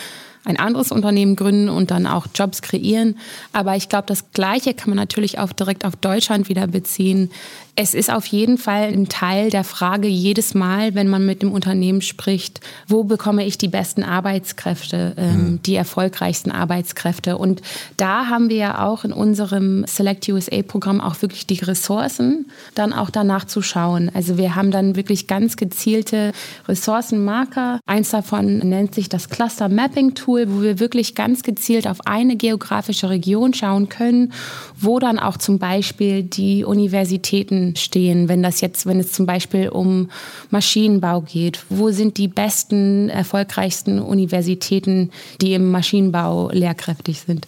ein 0.45 0.59
anderes 0.59 0.93
Unternehmen 0.93 1.37
gründen 1.37 1.69
und 1.69 1.91
dann 1.91 2.07
auch 2.07 2.27
Jobs 2.35 2.63
kreieren. 2.63 3.19
Aber 3.53 3.77
ich 3.77 3.89
glaube, 3.89 4.07
das 4.07 4.33
Gleiche 4.33 4.75
kann 4.75 4.91
man 4.91 4.97
natürlich 4.97 5.39
auch 5.39 5.53
direkt 5.53 5.85
auf 5.85 5.97
Deutschland 5.97 6.49
wieder 6.49 6.67
beziehen. 6.67 7.31
Es 7.81 7.95
ist 7.95 8.11
auf 8.11 8.27
jeden 8.27 8.59
Fall 8.59 8.89
ein 8.89 9.09
Teil 9.09 9.51
der 9.51 9.63
Frage 9.63 10.09
jedes 10.09 10.53
Mal, 10.53 10.97
wenn 10.97 11.07
man 11.07 11.25
mit 11.25 11.43
dem 11.43 11.53
Unternehmen 11.53 12.01
spricht, 12.01 12.61
wo 12.89 13.05
bekomme 13.05 13.47
ich 13.47 13.57
die 13.57 13.69
besten 13.69 14.03
Arbeitskräfte, 14.03 15.15
ähm, 15.17 15.31
mhm. 15.31 15.63
die 15.63 15.77
erfolgreichsten 15.77 16.51
Arbeitskräfte. 16.51 17.39
Und 17.39 17.63
da 17.97 18.27
haben 18.27 18.49
wir 18.49 18.57
ja 18.57 18.85
auch 18.85 19.05
in 19.05 19.13
unserem 19.13 19.87
Select 19.87 20.29
USA-Programm 20.29 21.01
auch 21.01 21.23
wirklich 21.23 21.47
die 21.47 21.61
Ressourcen, 21.61 22.47
dann 22.75 22.93
auch 22.93 23.11
danach 23.11 23.45
zu 23.45 23.63
schauen. 23.63 24.11
Also 24.13 24.39
wir 24.39 24.57
haben 24.57 24.73
dann 24.73 24.97
wirklich 24.97 25.29
ganz 25.29 25.57
gezielte 25.57 26.33
Ressourcenmarker. 26.67 27.79
Eins 27.87 28.11
davon 28.11 28.59
nennt 28.59 28.97
sich 28.97 29.09
das 29.09 29.29
Cluster 29.29 29.69
Mapping 29.69 30.15
Tool, 30.15 30.47
wo 30.49 30.63
wir 30.63 30.81
wirklich 30.81 31.15
ganz 31.15 31.45
gezielt 31.45 31.87
auf 31.87 32.09
eine 32.09 32.35
geografische 32.35 33.09
Region 33.09 33.55
schauen 33.55 33.89
können, 33.89 34.33
wo 34.77 34.99
dann 34.99 35.21
auch 35.21 35.37
zum 35.37 35.61
Beispiel 35.61 36.25
die 36.25 36.65
Universitäten 36.65 37.68
stehen, 37.77 38.29
wenn 38.29 38.43
das 38.43 38.61
jetzt, 38.61 38.87
wenn 38.87 39.01
es 39.01 39.13
zum 39.13 39.27
Beispiel 39.27 39.69
um 39.69 40.11
Maschinenbau 40.51 41.23
geht? 41.23 41.65
Wo 41.69 41.91
sind 41.91 42.17
die 42.17 42.29
besten, 42.29 43.09
erfolgreichsten 43.09 44.01
Universitäten, 44.01 45.11
die 45.41 45.55
im 45.55 45.71
Maschinenbau 45.71 46.51
lehrkräftig 46.53 47.21
sind? 47.21 47.47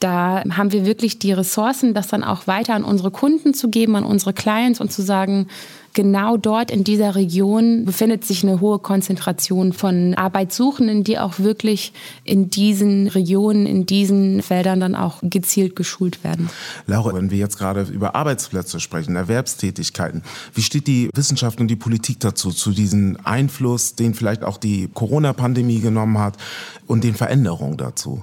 Da 0.00 0.44
haben 0.56 0.72
wir 0.72 0.86
wirklich 0.86 1.18
die 1.18 1.32
Ressourcen, 1.32 1.94
das 1.94 2.08
dann 2.08 2.22
auch 2.22 2.46
weiter 2.46 2.74
an 2.74 2.84
unsere 2.84 3.10
Kunden 3.10 3.54
zu 3.54 3.68
geben, 3.68 3.96
an 3.96 4.04
unsere 4.04 4.32
Clients 4.32 4.80
und 4.80 4.92
zu 4.92 5.02
sagen, 5.02 5.48
genau 5.94 6.36
dort 6.36 6.70
in 6.70 6.84
dieser 6.84 7.14
Region 7.14 7.84
befindet 7.84 8.24
sich 8.24 8.42
eine 8.42 8.60
hohe 8.60 8.78
Konzentration 8.78 9.72
von 9.72 10.14
Arbeitssuchenden, 10.14 11.04
die 11.04 11.18
auch 11.18 11.38
wirklich 11.38 11.92
in 12.24 12.50
diesen 12.50 13.08
Regionen, 13.08 13.66
in 13.66 13.86
diesen 13.86 14.42
Feldern 14.42 14.80
dann 14.80 14.94
auch 14.94 15.18
gezielt 15.22 15.76
geschult 15.76 16.22
werden. 16.24 16.50
Laura, 16.86 17.14
wenn 17.14 17.30
wir 17.30 17.38
jetzt 17.38 17.58
gerade 17.58 17.82
über 17.82 18.14
Arbeitsplätze 18.14 18.80
sprechen, 18.80 19.16
Erwerbstätigkeiten, 19.16 20.22
wie 20.54 20.62
steht 20.62 20.86
die 20.86 21.10
Wissenschaft 21.14 21.60
und 21.60 21.68
die 21.68 21.76
Politik 21.76 22.20
dazu, 22.20 22.50
zu 22.50 22.70
diesem 22.70 23.16
Einfluss, 23.24 23.94
den 23.94 24.14
vielleicht 24.14 24.44
auch 24.44 24.58
die 24.58 24.88
Corona-Pandemie 24.92 25.80
genommen 25.80 26.18
hat 26.18 26.36
und 26.86 27.04
den 27.04 27.14
Veränderungen 27.14 27.76
dazu? 27.76 28.22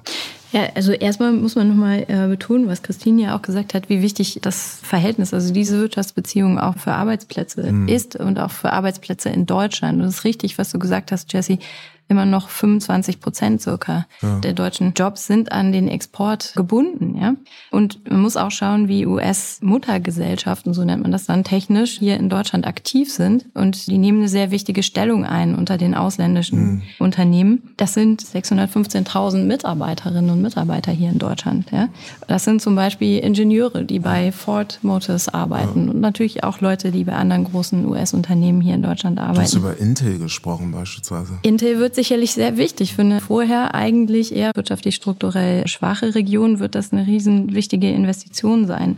Ja, 0.52 0.70
also 0.76 0.92
erstmal 0.92 1.34
muss 1.34 1.56
man 1.56 1.68
nochmal 1.68 2.06
äh, 2.08 2.28
betonen, 2.28 2.68
was 2.68 2.82
Christine 2.82 3.24
ja 3.24 3.38
auch 3.38 3.42
gesagt 3.42 3.74
hat, 3.74 3.90
wie 3.90 4.02
wichtig 4.02 4.40
das 4.42 4.80
Verhältnis, 4.82 5.34
also 5.34 5.54
diese 5.54 5.80
Wirtschaftsbeziehung 5.80 6.60
auch 6.60 6.78
für 6.78 6.94
Arbeitsplätze 6.94 7.72
mhm. 7.72 7.88
ist 7.88 8.16
und 8.16 8.40
auch 8.40 8.52
für 8.52 8.72
Arbeitsplätze 8.72 9.30
in 9.30 9.46
Deutschland. 9.46 10.02
Und 10.02 10.08
es 10.08 10.20
ist 10.20 10.24
richtig, 10.24 10.58
was 10.58 10.72
du 10.72 10.80
gesagt 10.80 11.12
hast, 11.12 11.34
Jesse 11.34 11.58
immer 12.08 12.26
noch 12.26 12.50
25 12.50 13.20
Prozent 13.20 13.62
circa 13.62 14.06
ja. 14.22 14.40
der 14.40 14.54
deutschen 14.54 14.94
Jobs 14.94 15.26
sind 15.26 15.52
an 15.52 15.72
den 15.72 15.88
Export 15.88 16.54
gebunden, 16.56 17.18
ja. 17.20 17.34
Und 17.72 18.08
man 18.10 18.22
muss 18.22 18.38
auch 18.38 18.52
schauen, 18.52 18.88
wie 18.88 19.08
US-Muttergesellschaften, 19.08 20.74
so 20.74 20.84
nennt 20.84 21.02
man 21.02 21.12
das 21.12 21.26
dann 21.26 21.44
technisch, 21.44 21.98
hier 21.98 22.18
in 22.18 22.30
Deutschland 22.30 22.68
aktiv 22.68 23.12
sind. 23.12 23.46
Und 23.56 23.88
die 23.88 23.98
nehmen 23.98 24.20
eine 24.20 24.30
sehr 24.30 24.52
wichtige 24.52 24.84
Stellung 24.84 25.26
ein 25.26 25.56
unter 25.56 25.78
den 25.78 25.96
ausländischen 25.96 26.60
mhm. 26.60 26.82
Unternehmen. 27.00 27.74
Das 27.78 27.96
sind 27.96 28.22
615.000 28.22 29.44
Mitarbeiterinnen 29.46 30.30
und 30.30 30.42
Mitarbeiter 30.44 30.92
hier 30.92 31.10
in 31.10 31.18
Deutschland, 31.18 31.72
ja. 31.72 31.90
Das 32.28 32.44
sind 32.44 32.62
zum 32.62 32.76
Beispiel 32.76 33.18
Ingenieure, 33.18 33.84
die 33.84 34.00
bei 34.00 34.32
Ford 34.32 34.80
Motors 34.84 35.28
arbeiten 35.28 35.86
ja. 35.86 35.92
und 35.92 36.02
natürlich 36.02 36.44
auch 36.44 36.62
Leute, 36.62 36.92
die 36.92 37.04
bei 37.04 37.14
anderen 37.14 37.46
großen 37.46 37.84
US-Unternehmen 37.86 38.62
hier 38.62 38.76
in 38.76 38.84
Deutschland 38.84 39.18
arbeiten. 39.18 39.36
Du 39.36 39.42
hast 39.42 39.54
über 39.56 39.78
Intel 39.78 40.20
gesprochen 40.20 40.72
beispielsweise. 40.72 41.40
Intel 41.42 41.80
wird 41.80 41.95
sicherlich 41.96 42.34
sehr 42.34 42.58
wichtig. 42.58 42.94
Für 42.94 43.02
eine 43.02 43.22
vorher 43.22 43.74
eigentlich 43.74 44.36
eher 44.36 44.52
wirtschaftlich 44.56 44.96
strukturell 44.96 45.68
schwache 45.68 46.14
Region 46.16 46.60
wird 46.60 46.76
das 46.76 46.92
eine 46.92 47.08
riesen 47.08 47.54
wichtige 47.54 47.90
Investition 47.92 48.68
sein. 48.68 48.98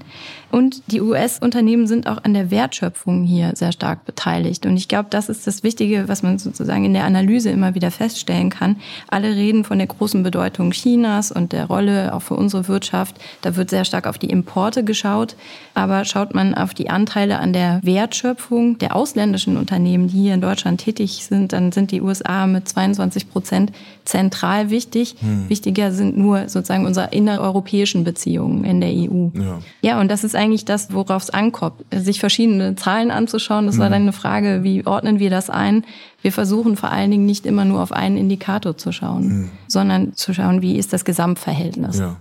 Und 0.51 0.81
die 0.91 1.01
US-Unternehmen 1.01 1.87
sind 1.87 2.07
auch 2.07 2.23
an 2.23 2.33
der 2.33 2.51
Wertschöpfung 2.51 3.23
hier 3.23 3.51
sehr 3.55 3.71
stark 3.71 4.05
beteiligt. 4.05 4.65
Und 4.65 4.77
ich 4.77 4.87
glaube, 4.87 5.07
das 5.09 5.29
ist 5.29 5.45
das 5.45 5.63
Wichtige, 5.63 6.07
was 6.07 6.23
man 6.23 6.39
sozusagen 6.39 6.85
in 6.85 6.93
der 6.93 7.03
Analyse 7.03 7.49
immer 7.49 7.75
wieder 7.75 7.91
feststellen 7.91 8.49
kann. 8.49 8.77
Alle 9.09 9.35
reden 9.35 9.63
von 9.63 9.77
der 9.77 9.87
großen 9.87 10.23
Bedeutung 10.23 10.71
Chinas 10.71 11.31
und 11.31 11.51
der 11.51 11.65
Rolle 11.65 12.13
auch 12.13 12.21
für 12.21 12.35
unsere 12.35 12.67
Wirtschaft. 12.67 13.17
Da 13.41 13.55
wird 13.55 13.69
sehr 13.69 13.85
stark 13.85 14.07
auf 14.07 14.17
die 14.17 14.29
Importe 14.29 14.83
geschaut. 14.83 15.35
Aber 15.73 16.05
schaut 16.05 16.33
man 16.33 16.53
auf 16.53 16.73
die 16.73 16.89
Anteile 16.89 17.39
an 17.39 17.53
der 17.53 17.81
Wertschöpfung 17.83 18.77
der 18.79 18.95
ausländischen 18.95 19.57
Unternehmen, 19.57 20.07
die 20.07 20.21
hier 20.21 20.33
in 20.33 20.41
Deutschland 20.41 20.81
tätig 20.81 21.25
sind, 21.25 21.53
dann 21.53 21.71
sind 21.71 21.91
die 21.91 22.01
USA 22.01 22.47
mit 22.47 22.67
22 22.67 22.86
Prozent 23.29 23.71
zentral 24.05 24.69
wichtig. 24.69 25.15
Hm. 25.19 25.49
Wichtiger 25.49 25.91
sind 25.91 26.17
nur 26.17 26.49
sozusagen 26.49 26.85
unsere 26.85 27.09
innereuropäischen 27.11 28.03
Beziehungen 28.03 28.63
in 28.63 28.81
der 28.81 28.89
EU. 28.89 29.29
Ja, 29.33 29.59
ja 29.81 30.01
und 30.01 30.09
das 30.09 30.23
ist 30.23 30.35
eigentlich 30.35 30.65
das, 30.65 30.93
worauf 30.93 31.23
es 31.23 31.29
ankommt, 31.29 31.83
sich 31.93 32.19
verschiedene 32.19 32.75
Zahlen 32.75 33.11
anzuschauen. 33.11 33.65
Das 33.67 33.77
war 33.77 33.87
hm. 33.87 33.93
dann 33.93 34.01
eine 34.03 34.13
Frage, 34.13 34.63
wie 34.63 34.85
ordnen 34.85 35.19
wir 35.19 35.29
das 35.29 35.49
ein? 35.49 35.83
Wir 36.21 36.31
versuchen 36.31 36.77
vor 36.77 36.91
allen 36.91 37.11
Dingen 37.11 37.25
nicht 37.25 37.45
immer 37.45 37.65
nur 37.65 37.81
auf 37.81 37.91
einen 37.91 38.17
Indikator 38.17 38.77
zu 38.77 38.91
schauen, 38.91 39.23
hm. 39.23 39.49
sondern 39.67 40.13
zu 40.13 40.33
schauen, 40.33 40.61
wie 40.61 40.77
ist 40.77 40.93
das 40.93 41.05
Gesamtverhältnis. 41.05 41.99
Ja. 41.99 42.17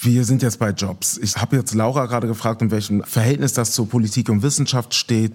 Wir 0.00 0.24
sind 0.24 0.42
jetzt 0.42 0.58
bei 0.58 0.70
Jobs. 0.70 1.18
Ich 1.18 1.36
habe 1.36 1.56
jetzt 1.56 1.74
Laura 1.74 2.06
gerade 2.06 2.26
gefragt, 2.26 2.60
in 2.60 2.70
welchem 2.70 3.02
Verhältnis 3.04 3.54
das 3.54 3.72
zur 3.72 3.88
Politik 3.88 4.28
und 4.28 4.42
Wissenschaft 4.42 4.94
steht. 4.94 5.32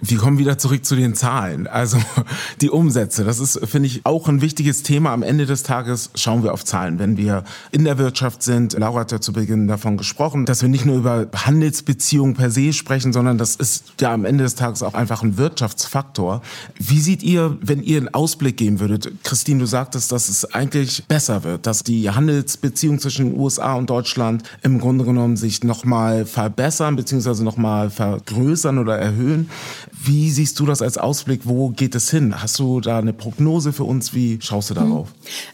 Wir 0.00 0.18
kommen 0.18 0.38
wieder 0.38 0.58
zurück 0.58 0.84
zu 0.84 0.96
den 0.96 1.14
Zahlen. 1.14 1.66
Also 1.66 1.98
die 2.60 2.70
Umsätze, 2.70 3.24
das 3.24 3.38
ist, 3.38 3.60
finde 3.66 3.86
ich, 3.86 4.04
auch 4.04 4.28
ein 4.28 4.40
wichtiges 4.40 4.82
Thema. 4.82 5.12
Am 5.12 5.22
Ende 5.22 5.46
des 5.46 5.62
Tages 5.62 6.10
schauen 6.16 6.42
wir 6.42 6.52
auf 6.52 6.64
Zahlen. 6.64 6.98
Wenn 6.98 7.16
wir 7.16 7.44
in 7.70 7.84
der 7.84 7.98
Wirtschaft 7.98 8.42
sind, 8.42 8.72
Laura 8.72 9.00
hat 9.00 9.12
ja 9.12 9.20
zu 9.20 9.32
Beginn 9.32 9.68
davon 9.68 9.96
gesprochen, 9.96 10.44
dass 10.44 10.62
wir 10.62 10.68
nicht 10.68 10.86
nur 10.86 10.96
über 10.96 11.28
Handelsbeziehungen 11.32 12.34
per 12.34 12.50
se 12.50 12.72
sprechen, 12.72 13.12
sondern 13.12 13.38
das 13.38 13.54
ist 13.56 13.94
ja 14.00 14.12
am 14.12 14.24
Ende 14.24 14.42
des 14.44 14.56
Tages 14.56 14.82
auch 14.82 14.94
einfach 14.94 15.22
ein 15.22 15.36
Wirtschaftsfaktor. 15.36 16.42
Wie 16.78 17.00
seht 17.00 17.22
ihr, 17.22 17.56
wenn 17.60 17.82
ihr 17.82 17.98
einen 17.98 18.12
Ausblick 18.12 18.56
geben 18.56 18.80
würdet? 18.80 19.22
Christine, 19.22 19.60
du 19.60 19.66
sagtest, 19.66 20.10
dass 20.10 20.28
es 20.28 20.52
eigentlich 20.52 21.04
besser 21.06 21.44
wird, 21.44 21.66
dass 21.66 21.84
die 21.84 22.10
Handelsbeziehungen 22.10 22.98
zwischen 22.98 23.38
USA 23.38 23.74
und 23.74 23.88
Deutschland 23.88 23.99
Deutschland 24.00 24.44
im 24.62 24.80
Grunde 24.80 25.04
genommen 25.04 25.36
sich 25.36 25.62
nochmal 25.62 26.24
verbessern 26.24 26.96
bzw. 26.96 27.42
nochmal 27.42 27.90
vergrößern 27.90 28.78
oder 28.78 28.96
erhöhen. 28.96 29.50
Wie 29.92 30.30
siehst 30.30 30.58
du 30.58 30.64
das 30.64 30.80
als 30.80 30.96
Ausblick? 30.96 31.42
Wo 31.44 31.68
geht 31.68 31.94
es 31.94 32.10
hin? 32.10 32.40
Hast 32.40 32.58
du 32.58 32.80
da 32.80 32.98
eine 32.98 33.12
Prognose 33.12 33.74
für 33.74 33.84
uns? 33.84 34.14
Wie 34.14 34.38
schaust 34.40 34.70
du 34.70 34.74
darauf? 34.74 35.08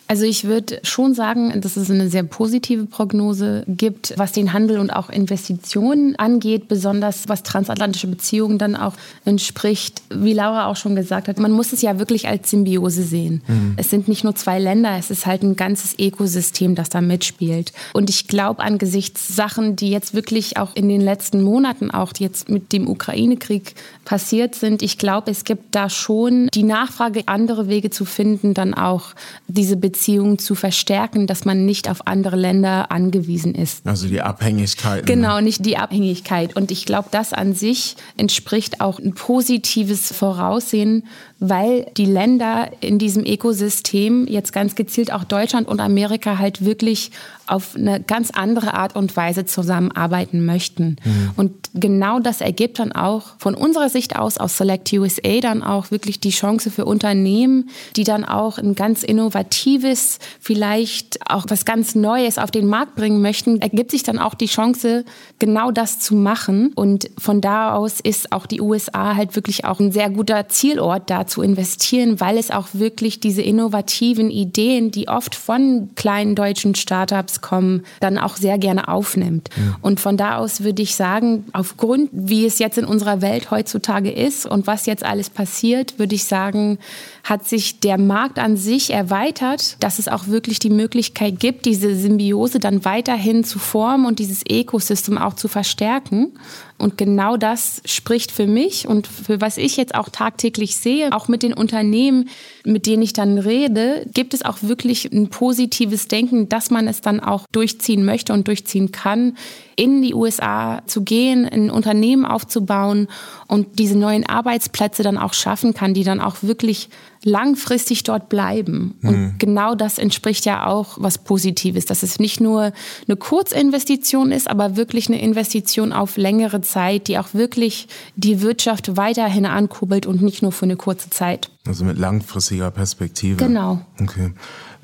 Also 0.06 0.24
ich 0.24 0.44
würde 0.44 0.78
schon 0.84 1.14
sagen, 1.14 1.60
dass 1.60 1.76
es 1.76 1.90
eine 1.90 2.08
sehr 2.08 2.22
positive 2.22 2.86
Prognose 2.86 3.64
gibt, 3.66 4.14
was 4.16 4.30
den 4.30 4.52
Handel 4.52 4.78
und 4.78 4.90
auch 4.90 5.10
Investitionen 5.10 6.14
angeht, 6.16 6.68
besonders 6.68 7.28
was 7.28 7.42
transatlantische 7.42 8.06
Beziehungen 8.06 8.58
dann 8.58 8.76
auch 8.76 8.94
entspricht. 9.24 10.02
Wie 10.14 10.34
Laura 10.34 10.66
auch 10.66 10.76
schon 10.76 10.94
gesagt 10.94 11.26
hat, 11.26 11.40
man 11.40 11.50
muss 11.50 11.72
es 11.72 11.82
ja 11.82 11.98
wirklich 11.98 12.28
als 12.28 12.50
Symbiose 12.50 13.02
sehen. 13.02 13.42
Mhm. 13.48 13.74
Es 13.76 13.90
sind 13.90 14.06
nicht 14.06 14.22
nur 14.22 14.36
zwei 14.36 14.60
Länder, 14.60 14.96
es 14.96 15.10
ist 15.10 15.26
halt 15.26 15.42
ein 15.42 15.56
ganzes 15.56 15.98
Ökosystem, 15.98 16.76
das 16.76 16.88
da 16.88 17.00
mitspielt. 17.00 17.72
Und 17.92 18.08
ich 18.08 18.28
glaube, 18.28 18.35
angesichts 18.40 19.28
Sachen, 19.28 19.76
die 19.76 19.90
jetzt 19.90 20.14
wirklich 20.14 20.56
auch 20.56 20.74
in 20.74 20.88
den 20.88 21.00
letzten 21.00 21.42
Monaten, 21.42 21.90
auch 21.90 22.12
jetzt 22.18 22.48
mit 22.48 22.72
dem 22.72 22.88
Ukraine-Krieg 22.88 23.74
passiert 24.04 24.54
sind, 24.54 24.82
ich 24.82 24.98
glaube, 24.98 25.30
es 25.30 25.44
gibt 25.44 25.74
da 25.74 25.88
schon 25.90 26.48
die 26.54 26.62
Nachfrage, 26.62 27.22
andere 27.26 27.68
Wege 27.68 27.90
zu 27.90 28.04
finden, 28.04 28.54
dann 28.54 28.74
auch 28.74 29.14
diese 29.48 29.76
Beziehungen 29.76 30.38
zu 30.38 30.54
verstärken, 30.54 31.26
dass 31.26 31.44
man 31.44 31.64
nicht 31.64 31.88
auf 31.88 32.06
andere 32.06 32.36
Länder 32.36 32.90
angewiesen 32.90 33.54
ist. 33.54 33.86
Also 33.86 34.08
die 34.08 34.20
Abhängigkeit. 34.20 35.06
Genau, 35.06 35.40
nicht 35.40 35.64
die 35.64 35.76
Abhängigkeit. 35.76 36.56
Und 36.56 36.70
ich 36.70 36.86
glaube, 36.86 37.08
das 37.10 37.32
an 37.32 37.54
sich 37.54 37.96
entspricht 38.16 38.80
auch 38.80 38.98
ein 38.98 39.14
positives 39.14 40.12
Voraussehen 40.12 41.04
weil 41.38 41.86
die 41.96 42.06
Länder 42.06 42.70
in 42.80 42.98
diesem 42.98 43.24
Ökosystem, 43.24 44.26
jetzt 44.26 44.52
ganz 44.52 44.74
gezielt 44.74 45.12
auch 45.12 45.24
Deutschland 45.24 45.68
und 45.68 45.80
Amerika, 45.80 46.38
halt 46.38 46.64
wirklich 46.64 47.10
auf 47.46 47.76
eine 47.76 48.00
ganz 48.00 48.30
andere 48.30 48.74
Art 48.74 48.96
und 48.96 49.16
Weise 49.16 49.44
zusammenarbeiten 49.44 50.44
möchten. 50.44 50.96
Mhm. 51.04 51.30
Und 51.36 51.52
genau 51.74 52.18
das 52.18 52.40
ergibt 52.40 52.78
dann 52.78 52.92
auch 52.92 53.34
von 53.38 53.54
unserer 53.54 53.88
Sicht 53.88 54.16
aus, 54.16 54.38
aus 54.38 54.56
Select 54.56 54.92
USA, 54.92 55.40
dann 55.40 55.62
auch 55.62 55.90
wirklich 55.90 56.18
die 56.20 56.30
Chance 56.30 56.70
für 56.70 56.84
Unternehmen, 56.84 57.70
die 57.94 58.04
dann 58.04 58.24
auch 58.24 58.58
ein 58.58 58.74
ganz 58.74 59.02
innovatives, 59.02 60.18
vielleicht 60.40 61.30
auch 61.30 61.44
was 61.48 61.64
ganz 61.64 61.94
Neues 61.94 62.38
auf 62.38 62.50
den 62.50 62.66
Markt 62.66 62.96
bringen 62.96 63.20
möchten, 63.20 63.60
ergibt 63.60 63.90
sich 63.90 64.02
dann 64.02 64.18
auch 64.18 64.34
die 64.34 64.46
Chance, 64.46 65.04
genau 65.38 65.70
das 65.70 66.00
zu 66.00 66.14
machen. 66.14 66.72
Und 66.74 67.10
von 67.18 67.40
da 67.40 67.74
aus 67.74 68.00
ist 68.00 68.32
auch 68.32 68.46
die 68.46 68.60
USA 68.60 69.14
halt 69.14 69.36
wirklich 69.36 69.64
auch 69.64 69.78
ein 69.78 69.92
sehr 69.92 70.10
guter 70.10 70.48
Zielort 70.48 71.10
da 71.10 71.25
zu 71.26 71.42
investieren, 71.42 72.20
weil 72.20 72.38
es 72.38 72.50
auch 72.50 72.68
wirklich 72.72 73.20
diese 73.20 73.42
innovativen 73.42 74.30
Ideen, 74.30 74.90
die 74.90 75.08
oft 75.08 75.34
von 75.34 75.90
kleinen 75.94 76.34
deutschen 76.34 76.74
Startups 76.74 77.40
kommen, 77.40 77.84
dann 78.00 78.18
auch 78.18 78.36
sehr 78.36 78.58
gerne 78.58 78.88
aufnimmt. 78.88 79.50
Ja. 79.56 79.76
Und 79.80 80.00
von 80.00 80.16
da 80.16 80.36
aus 80.38 80.62
würde 80.62 80.82
ich 80.82 80.94
sagen, 80.94 81.44
aufgrund, 81.52 82.10
wie 82.12 82.46
es 82.46 82.58
jetzt 82.58 82.78
in 82.78 82.84
unserer 82.84 83.22
Welt 83.22 83.50
heutzutage 83.50 84.10
ist 84.10 84.46
und 84.46 84.66
was 84.66 84.86
jetzt 84.86 85.04
alles 85.04 85.30
passiert, 85.30 85.98
würde 85.98 86.14
ich 86.14 86.24
sagen, 86.24 86.78
hat 87.24 87.46
sich 87.46 87.80
der 87.80 87.98
Markt 87.98 88.38
an 88.38 88.56
sich 88.56 88.92
erweitert, 88.92 89.82
dass 89.82 89.98
es 89.98 90.08
auch 90.08 90.28
wirklich 90.28 90.58
die 90.58 90.70
Möglichkeit 90.70 91.40
gibt, 91.40 91.66
diese 91.66 91.94
Symbiose 91.96 92.60
dann 92.60 92.84
weiterhin 92.84 93.44
zu 93.44 93.58
formen 93.58 94.06
und 94.06 94.18
dieses 94.18 94.42
Ökosystem 94.48 95.18
auch 95.18 95.34
zu 95.34 95.48
verstärken. 95.48 96.32
Und 96.78 96.98
genau 96.98 97.38
das 97.38 97.80
spricht 97.86 98.30
für 98.30 98.46
mich 98.46 98.86
und 98.86 99.06
für 99.06 99.40
was 99.40 99.56
ich 99.56 99.78
jetzt 99.78 99.94
auch 99.94 100.10
tagtäglich 100.10 100.76
sehe, 100.76 101.10
auch 101.12 101.26
mit 101.26 101.42
den 101.42 101.54
Unternehmen, 101.54 102.28
mit 102.64 102.86
denen 102.86 103.02
ich 103.02 103.14
dann 103.14 103.38
rede, 103.38 104.06
gibt 104.12 104.34
es 104.34 104.44
auch 104.44 104.58
wirklich 104.60 105.10
ein 105.10 105.28
positives 105.30 106.08
Denken, 106.08 106.50
dass 106.50 106.70
man 106.70 106.86
es 106.86 107.00
dann 107.00 107.20
auch 107.20 107.46
durchziehen 107.50 108.04
möchte 108.04 108.34
und 108.34 108.46
durchziehen 108.46 108.92
kann, 108.92 109.38
in 109.74 110.02
die 110.02 110.14
USA 110.14 110.82
zu 110.86 111.02
gehen, 111.02 111.46
ein 111.46 111.70
Unternehmen 111.70 112.26
aufzubauen 112.26 113.08
und 113.46 113.78
diese 113.78 113.96
neuen 113.96 114.28
Arbeitsplätze 114.28 115.02
dann 115.02 115.16
auch 115.16 115.32
schaffen 115.32 115.72
kann, 115.72 115.94
die 115.94 116.04
dann 116.04 116.20
auch 116.20 116.36
wirklich 116.42 116.90
langfristig 117.24 118.02
dort 118.02 118.28
bleiben. 118.28 118.98
Und 119.02 119.16
mhm. 119.16 119.34
genau 119.38 119.74
das 119.74 119.98
entspricht 119.98 120.44
ja 120.44 120.66
auch 120.66 120.96
was 121.00 121.18
Positives, 121.18 121.86
dass 121.86 122.02
es 122.02 122.18
nicht 122.18 122.40
nur 122.40 122.72
eine 123.06 123.16
Kurzinvestition 123.16 124.32
ist, 124.32 124.48
aber 124.48 124.76
wirklich 124.76 125.08
eine 125.08 125.20
Investition 125.20 125.92
auf 125.92 126.16
längere 126.16 126.60
Zeit, 126.60 127.08
die 127.08 127.18
auch 127.18 127.34
wirklich 127.34 127.88
die 128.16 128.42
Wirtschaft 128.42 128.96
weiterhin 128.96 129.46
ankurbelt 129.46 130.06
und 130.06 130.22
nicht 130.22 130.42
nur 130.42 130.52
für 130.52 130.64
eine 130.64 130.76
kurze 130.76 131.10
Zeit. 131.10 131.50
Also 131.66 131.84
mit 131.84 131.98
langfristiger 131.98 132.70
Perspektive. 132.70 133.36
Genau. 133.36 133.80
Okay. 134.00 134.32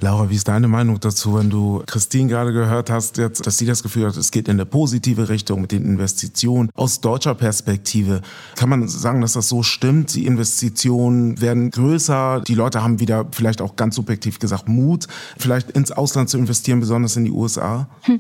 Laura, 0.02 0.28
wie 0.30 0.34
ist 0.34 0.48
deine 0.48 0.66
Meinung 0.66 0.98
dazu, 0.98 1.38
wenn 1.38 1.48
du 1.48 1.84
Christine 1.86 2.28
gerade 2.28 2.52
gehört 2.52 2.90
hast, 2.90 3.18
jetzt, 3.18 3.46
dass 3.46 3.58
sie 3.58 3.66
das 3.66 3.84
Gefühl 3.84 4.08
hat, 4.08 4.16
es 4.16 4.32
geht 4.32 4.48
in 4.48 4.54
eine 4.54 4.66
positive 4.66 5.28
Richtung 5.28 5.60
mit 5.60 5.70
den 5.70 5.84
Investitionen 5.84 6.70
aus 6.74 7.00
deutscher 7.00 7.36
Perspektive? 7.36 8.20
Kann 8.56 8.68
man 8.68 8.88
sagen, 8.88 9.20
dass 9.20 9.34
das 9.34 9.48
so 9.48 9.62
stimmt? 9.62 10.12
Die 10.16 10.26
Investitionen 10.26 11.40
werden 11.40 11.70
größer, 11.70 12.40
die 12.40 12.56
Leute 12.56 12.82
haben 12.82 12.98
wieder 12.98 13.26
vielleicht 13.30 13.62
auch 13.62 13.76
ganz 13.76 13.94
subjektiv 13.94 14.40
gesagt 14.40 14.68
Mut, 14.68 15.06
vielleicht 15.38 15.70
ins 15.70 15.92
Ausland 15.92 16.28
zu 16.28 16.36
investieren, 16.36 16.80
besonders 16.80 17.16
in 17.16 17.24
die 17.24 17.30
USA? 17.30 17.86
Hm. 18.02 18.18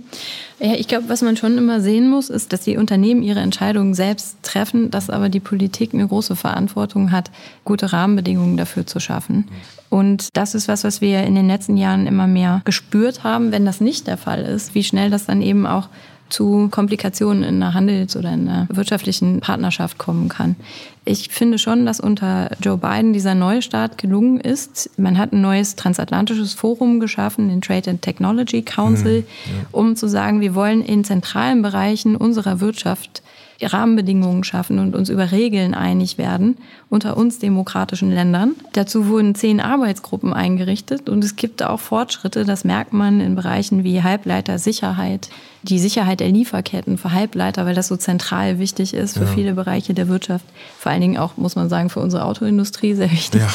Ja, 0.60 0.74
ich 0.74 0.86
glaube, 0.86 1.08
was 1.08 1.22
man 1.22 1.36
schon 1.36 1.58
immer 1.58 1.80
sehen 1.80 2.08
muss, 2.08 2.30
ist, 2.30 2.52
dass 2.52 2.60
die 2.60 2.76
Unternehmen 2.76 3.24
ihre 3.24 3.40
Entscheidungen 3.40 3.94
selbst 3.94 4.36
treffen, 4.42 4.92
dass 4.92 5.10
aber 5.10 5.28
die 5.28 5.40
Politik 5.40 5.92
eine 5.92 6.06
große 6.06 6.36
Verantwortung 6.36 7.10
hat, 7.10 7.32
gute 7.64 7.92
Rahmenbedingungen 7.92 8.51
dafür 8.56 8.86
zu 8.86 9.00
schaffen. 9.00 9.48
Und 9.90 10.28
das 10.32 10.54
ist 10.54 10.68
was, 10.68 10.84
was 10.84 11.00
wir 11.00 11.22
in 11.24 11.34
den 11.34 11.46
letzten 11.46 11.76
Jahren 11.76 12.06
immer 12.06 12.26
mehr 12.26 12.62
gespürt 12.64 13.24
haben, 13.24 13.52
wenn 13.52 13.66
das 13.66 13.80
nicht 13.80 14.06
der 14.06 14.16
Fall 14.16 14.42
ist, 14.42 14.74
wie 14.74 14.84
schnell 14.84 15.10
das 15.10 15.26
dann 15.26 15.42
eben 15.42 15.66
auch 15.66 15.88
zu 16.32 16.68
Komplikationen 16.70 17.44
in 17.44 17.62
einer 17.62 17.74
Handels- 17.74 18.16
oder 18.16 18.32
in 18.32 18.48
einer 18.48 18.66
wirtschaftlichen 18.70 19.40
Partnerschaft 19.40 19.98
kommen 19.98 20.30
kann. 20.30 20.56
Ich 21.04 21.28
finde 21.28 21.58
schon, 21.58 21.84
dass 21.84 22.00
unter 22.00 22.50
Joe 22.60 22.78
Biden 22.78 23.12
dieser 23.12 23.34
Neustart 23.34 23.98
gelungen 23.98 24.40
ist. 24.40 24.88
Man 24.96 25.18
hat 25.18 25.32
ein 25.32 25.42
neues 25.42 25.76
transatlantisches 25.76 26.54
Forum 26.54 27.00
geschaffen, 27.00 27.48
den 27.48 27.60
Trade 27.60 27.90
and 27.90 28.02
Technology 28.02 28.62
Council, 28.62 29.20
mhm, 29.20 29.26
ja. 29.46 29.66
um 29.72 29.94
zu 29.94 30.08
sagen, 30.08 30.40
wir 30.40 30.54
wollen 30.54 30.80
in 30.80 31.04
zentralen 31.04 31.60
Bereichen 31.60 32.16
unserer 32.16 32.60
Wirtschaft 32.60 33.22
Rahmenbedingungen 33.60 34.44
schaffen 34.44 34.78
und 34.78 34.96
uns 34.96 35.08
über 35.08 35.30
Regeln 35.30 35.74
einig 35.74 36.18
werden 36.18 36.56
unter 36.88 37.16
uns 37.16 37.38
demokratischen 37.38 38.10
Ländern. 38.10 38.54
Dazu 38.72 39.08
wurden 39.08 39.34
zehn 39.34 39.60
Arbeitsgruppen 39.60 40.32
eingerichtet 40.32 41.08
und 41.08 41.24
es 41.24 41.36
gibt 41.36 41.62
auch 41.62 41.80
Fortschritte. 41.80 42.44
Das 42.44 42.64
merkt 42.64 42.92
man 42.92 43.20
in 43.20 43.34
Bereichen 43.34 43.84
wie 43.84 44.02
Halbleitersicherheit, 44.02 45.28
die 45.62 45.78
Sicherheit 45.78 46.20
der 46.20 46.28
Lieferketten 46.28 46.98
für 46.98 47.12
Halbleiter, 47.12 47.66
weil 47.66 47.74
das 47.74 47.88
so 47.88 47.96
zentral 47.96 48.58
wichtig 48.58 48.94
ist 48.94 49.16
für 49.16 49.24
ja. 49.24 49.30
viele 49.30 49.54
Bereiche 49.54 49.94
der 49.94 50.08
Wirtschaft. 50.08 50.44
Vor 50.78 50.92
allen 50.92 51.00
Dingen 51.00 51.18
auch, 51.18 51.36
muss 51.36 51.56
man 51.56 51.68
sagen, 51.68 51.88
für 51.88 52.00
unsere 52.00 52.24
Autoindustrie 52.24 52.94
sehr 52.94 53.10
wichtig. 53.12 53.40
Ja. 53.40 53.48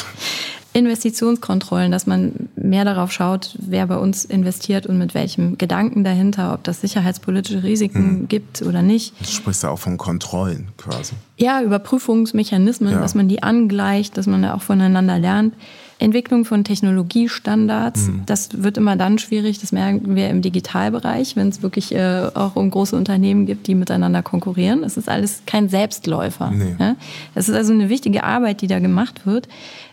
Investitionskontrollen, 0.74 1.90
dass 1.90 2.06
man 2.06 2.48
mehr 2.54 2.84
darauf 2.84 3.10
schaut, 3.10 3.56
wer 3.58 3.86
bei 3.86 3.96
uns 3.96 4.24
investiert 4.24 4.86
und 4.86 4.98
mit 4.98 5.14
welchem 5.14 5.56
Gedanken 5.56 6.04
dahinter, 6.04 6.52
ob 6.54 6.62
das 6.64 6.80
sicherheitspolitische 6.82 7.62
Risiken 7.62 8.20
mhm. 8.20 8.28
gibt 8.28 8.62
oder 8.62 8.82
nicht. 8.82 9.14
Du 9.20 9.26
sprichst 9.26 9.62
ja 9.62 9.70
auch 9.70 9.78
von 9.78 9.96
Kontrollen 9.96 10.68
quasi. 10.76 11.14
Ja, 11.36 11.62
Überprüfungsmechanismen, 11.62 12.92
ja. 12.92 13.00
dass 13.00 13.14
man 13.14 13.28
die 13.28 13.42
angleicht, 13.42 14.16
dass 14.16 14.26
man 14.26 14.42
da 14.42 14.54
auch 14.54 14.62
voneinander 14.62 15.18
lernt. 15.18 15.54
Entwicklung 16.00 16.44
von 16.44 16.62
Technologiestandards, 16.62 18.06
mhm. 18.06 18.22
das 18.26 18.62
wird 18.62 18.76
immer 18.76 18.94
dann 18.94 19.18
schwierig, 19.18 19.58
das 19.58 19.72
merken 19.72 20.14
wir 20.14 20.30
im 20.30 20.42
Digitalbereich, 20.42 21.34
wenn 21.34 21.48
es 21.48 21.60
wirklich 21.60 21.92
äh, 21.92 22.28
auch 22.34 22.54
um 22.54 22.70
große 22.70 22.94
Unternehmen 22.94 23.46
gibt, 23.46 23.66
die 23.66 23.74
miteinander 23.74 24.22
konkurrieren. 24.22 24.84
Es 24.84 24.96
ist 24.96 25.08
alles 25.08 25.42
kein 25.46 25.68
Selbstläufer. 25.68 26.52
Nee. 26.52 26.76
Ja? 26.78 26.94
Es 27.34 27.48
ist 27.48 27.56
also 27.56 27.72
eine 27.72 27.88
wichtige 27.88 28.22
Arbeit, 28.22 28.60
die 28.60 28.68
da 28.68 28.78
gemacht 28.78 29.26
wird 29.26 29.48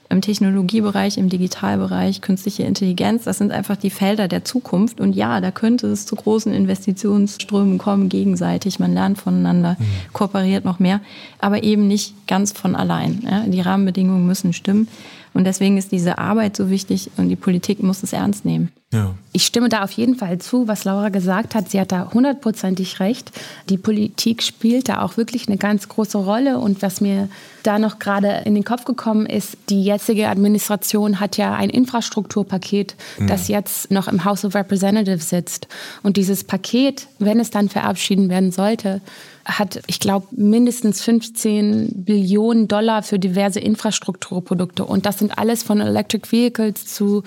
im 0.10 0.22
Technologiebereich, 0.22 1.18
im 1.18 1.30
Digitalbereich, 1.30 2.22
künstliche 2.22 2.64
Intelligenz, 2.64 3.24
das 3.24 3.40
sind 3.40 3.52
einfach 3.52 3.76
die 3.76 3.90
Felder 3.90 4.28
der 4.28 4.46
Zukunft. 4.46 5.00
Und 5.00 5.16
ja, 5.16 5.42
da 5.42 5.52
könnte 5.52 5.88
es 5.88 6.06
zu 6.06 6.16
großen 6.16 6.54
Investitionsströmen 6.54 7.78
kommen, 7.78 8.10
gegenseitig. 8.10 8.80
Man 8.80 8.94
lernt 8.94 9.18
voneinander, 9.18 9.78
mhm. 9.80 9.86
kooperiert 10.14 10.64
noch 10.64 10.80
mehr, 10.80 11.02
aber 11.40 11.64
eben 11.64 11.88
nicht 11.88 12.28
ganz 12.28 12.52
von 12.52 12.76
allein. 12.76 13.24
Ja? 13.30 13.44
Die 13.48 13.62
Rahmenbedingungen 13.62 14.28
müssen 14.28 14.54
stimmen. 14.54 14.88
Und 15.34 15.44
deswegen 15.44 15.78
ist 15.78 15.92
diese 15.92 16.18
Arbeit 16.18 16.56
so 16.56 16.70
wichtig 16.70 17.12
und 17.18 17.28
die 17.28 17.36
Politik 17.36 17.84
muss 17.84 18.04
es 18.04 18.14
ernst 18.14 18.46
nehmen. 18.46 18.72
Ja. 18.94 19.16
Ich 19.34 19.46
stimme 19.46 19.68
da 19.68 19.84
auf 19.84 19.92
jeden 19.92 20.16
Fall 20.16 20.38
zu, 20.38 20.70
was 20.70 20.86
Laura 20.86 21.10
gesagt 21.10 21.56
hat. 21.56 21.70
Sie 21.70 21.80
hat 21.80 21.92
da 21.92 22.10
hundertprozentig 22.14 23.02
recht. 23.02 23.32
Die 23.68 23.78
Politik 23.78 24.44
spielt 24.44 24.88
da 24.88 25.02
auch 25.02 25.18
wirklich 25.18 25.50
eine 25.50 25.58
ganz 25.58 25.90
große 25.90 26.18
Rolle. 26.18 26.60
Und 26.60 26.82
was 26.82 27.02
mir 27.02 27.28
da 27.66 27.80
noch 27.80 28.00
gerade 28.00 28.44
in 28.46 28.54
den 28.54 28.64
Kopf 28.64 28.86
gekommen 28.86 29.26
ist, 29.26 29.58
die 29.70 29.84
jetzige 29.84 30.30
Administration 30.30 31.20
hat 31.20 31.38
ja 31.38 31.54
ein 31.54 31.70
Infrastrukturpaket, 31.70 32.96
mhm. 33.18 33.28
das 33.28 33.48
jetzt 33.48 33.92
noch 33.92 34.08
im 34.08 34.26
House 34.26 34.46
of 34.46 34.56
Representatives 34.56 35.30
sitzt. 35.30 35.68
Und 36.04 36.18
dieses 36.18 36.44
Paket, 36.44 37.08
wenn 37.20 37.40
es 37.40 37.50
dann 37.50 37.70
verabschieden 37.70 38.30
werden 38.30 38.52
sollte, 38.52 39.02
hat, 39.46 39.82
ich 39.86 40.00
glaube, 40.00 40.28
mindestens 40.32 41.02
15 41.04 42.04
Billionen 42.04 42.68
Dollar 42.68 43.04
für 43.04 43.20
diverse 43.20 43.60
Infrastrukturprodukte. 43.60 44.84
Und 44.84 45.06
das 45.06 45.20
sind 45.20 45.38
alles 45.38 45.62
von 45.62 45.82
Electric 45.82 46.32
Vehicles 46.32 46.88
zu 46.88 47.24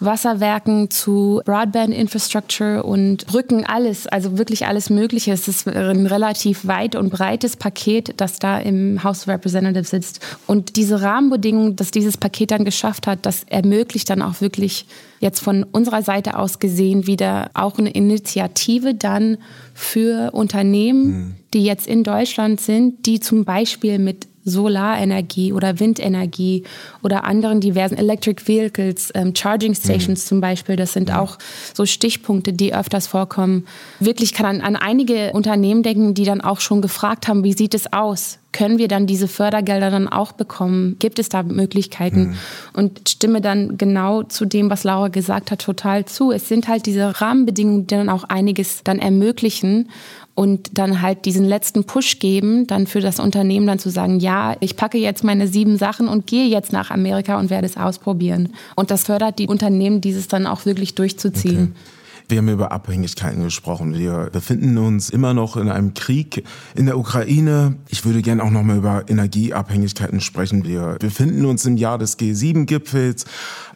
Wasserwerken 0.00 0.90
zu 0.90 1.40
Broadband 1.44 1.94
Infrastructure 1.94 2.82
und 2.82 3.26
Brücken, 3.26 3.64
alles, 3.64 4.06
also 4.06 4.38
wirklich 4.38 4.66
alles 4.66 4.90
Mögliche. 4.90 5.32
Es 5.32 5.48
ist 5.48 5.68
ein 5.68 6.06
relativ 6.06 6.66
weit 6.66 6.96
und 6.96 7.10
breites 7.10 7.56
Paket, 7.56 8.14
das 8.16 8.38
da 8.38 8.58
im 8.58 9.02
House 9.04 9.22
of 9.22 9.28
Representatives 9.28 9.90
sitzt. 9.90 10.20
Und 10.46 10.76
diese 10.76 11.00
Rahmenbedingungen, 11.00 11.76
dass 11.76 11.90
dieses 11.90 12.16
Paket 12.16 12.50
dann 12.50 12.64
geschafft 12.64 13.06
hat, 13.06 13.20
das 13.26 13.44
ermöglicht 13.44 14.10
dann 14.10 14.22
auch 14.22 14.40
wirklich 14.40 14.86
jetzt 15.20 15.40
von 15.40 15.64
unserer 15.64 16.02
Seite 16.02 16.38
aus 16.38 16.58
gesehen 16.58 17.06
wieder 17.06 17.50
auch 17.54 17.78
eine 17.78 17.90
Initiative 17.90 18.94
dann 18.94 19.38
für 19.72 20.32
Unternehmen, 20.32 21.06
mhm. 21.06 21.34
die 21.54 21.64
jetzt 21.64 21.86
in 21.86 22.04
Deutschland 22.04 22.60
sind, 22.60 23.06
die 23.06 23.20
zum 23.20 23.44
Beispiel 23.44 23.98
mit 23.98 24.26
Solarenergie 24.44 25.52
oder 25.52 25.80
Windenergie 25.80 26.64
oder 27.02 27.24
anderen 27.24 27.60
diversen 27.60 27.96
Electric 27.96 28.46
Vehicles, 28.46 29.10
ähm, 29.14 29.34
Charging 29.34 29.74
Stations 29.74 30.24
mhm. 30.24 30.28
zum 30.28 30.40
Beispiel, 30.40 30.76
das 30.76 30.92
sind 30.92 31.08
ja. 31.08 31.20
auch 31.20 31.38
so 31.72 31.86
Stichpunkte, 31.86 32.52
die 32.52 32.74
öfters 32.74 33.06
vorkommen. 33.06 33.66
Wirklich 34.00 34.34
kann 34.34 34.46
an, 34.46 34.60
an 34.60 34.76
einige 34.76 35.32
Unternehmen 35.32 35.82
denken, 35.82 36.14
die 36.14 36.24
dann 36.24 36.40
auch 36.40 36.60
schon 36.60 36.82
gefragt 36.82 37.28
haben, 37.28 37.44
wie 37.44 37.54
sieht 37.54 37.74
es 37.74 37.92
aus? 37.92 38.38
Können 38.52 38.78
wir 38.78 38.86
dann 38.86 39.08
diese 39.08 39.26
Fördergelder 39.26 39.90
dann 39.90 40.06
auch 40.06 40.30
bekommen? 40.30 40.94
Gibt 41.00 41.18
es 41.18 41.28
da 41.28 41.42
Möglichkeiten? 41.42 42.20
Mhm. 42.20 42.34
Und 42.74 43.08
stimme 43.08 43.40
dann 43.40 43.78
genau 43.78 44.22
zu 44.22 44.44
dem, 44.44 44.70
was 44.70 44.84
Laura 44.84 45.08
gesagt 45.08 45.50
hat, 45.50 45.60
total 45.60 46.04
zu. 46.04 46.30
Es 46.30 46.48
sind 46.48 46.68
halt 46.68 46.86
diese 46.86 47.20
Rahmenbedingungen, 47.20 47.88
die 47.88 47.96
dann 47.96 48.08
auch 48.08 48.22
einiges 48.24 48.84
dann 48.84 49.00
ermöglichen 49.00 49.88
und 50.34 50.78
dann 50.78 51.00
halt 51.00 51.24
diesen 51.24 51.44
letzten 51.44 51.84
Push 51.84 52.18
geben, 52.18 52.66
dann 52.66 52.86
für 52.86 53.00
das 53.00 53.20
Unternehmen 53.20 53.66
dann 53.66 53.78
zu 53.78 53.90
sagen, 53.90 54.18
ja, 54.18 54.56
ich 54.60 54.76
packe 54.76 54.98
jetzt 54.98 55.22
meine 55.22 55.46
sieben 55.46 55.76
Sachen 55.78 56.08
und 56.08 56.26
gehe 56.26 56.46
jetzt 56.46 56.72
nach 56.72 56.90
Amerika 56.90 57.38
und 57.38 57.50
werde 57.50 57.66
es 57.66 57.76
ausprobieren. 57.76 58.50
Und 58.74 58.90
das 58.90 59.04
fördert 59.04 59.38
die 59.38 59.46
Unternehmen, 59.46 60.00
dieses 60.00 60.28
dann 60.28 60.46
auch 60.46 60.66
wirklich 60.66 60.94
durchzuziehen. 60.94 61.72
Okay. 61.72 61.90
Wir 62.26 62.38
haben 62.38 62.48
über 62.48 62.72
Abhängigkeiten 62.72 63.42
gesprochen. 63.42 63.98
Wir 63.98 64.30
befinden 64.32 64.78
uns 64.78 65.10
immer 65.10 65.34
noch 65.34 65.58
in 65.58 65.68
einem 65.68 65.92
Krieg 65.92 66.42
in 66.74 66.86
der 66.86 66.98
Ukraine. 66.98 67.76
Ich 67.88 68.06
würde 68.06 68.22
gerne 68.22 68.42
auch 68.42 68.50
noch 68.50 68.62
mal 68.62 68.78
über 68.78 69.04
Energieabhängigkeiten 69.08 70.20
sprechen. 70.22 70.64
Wir 70.64 70.96
befinden 70.98 71.44
uns 71.44 71.66
im 71.66 71.76
Jahr 71.76 71.98
des 71.98 72.18
G7-Gipfels 72.18 73.26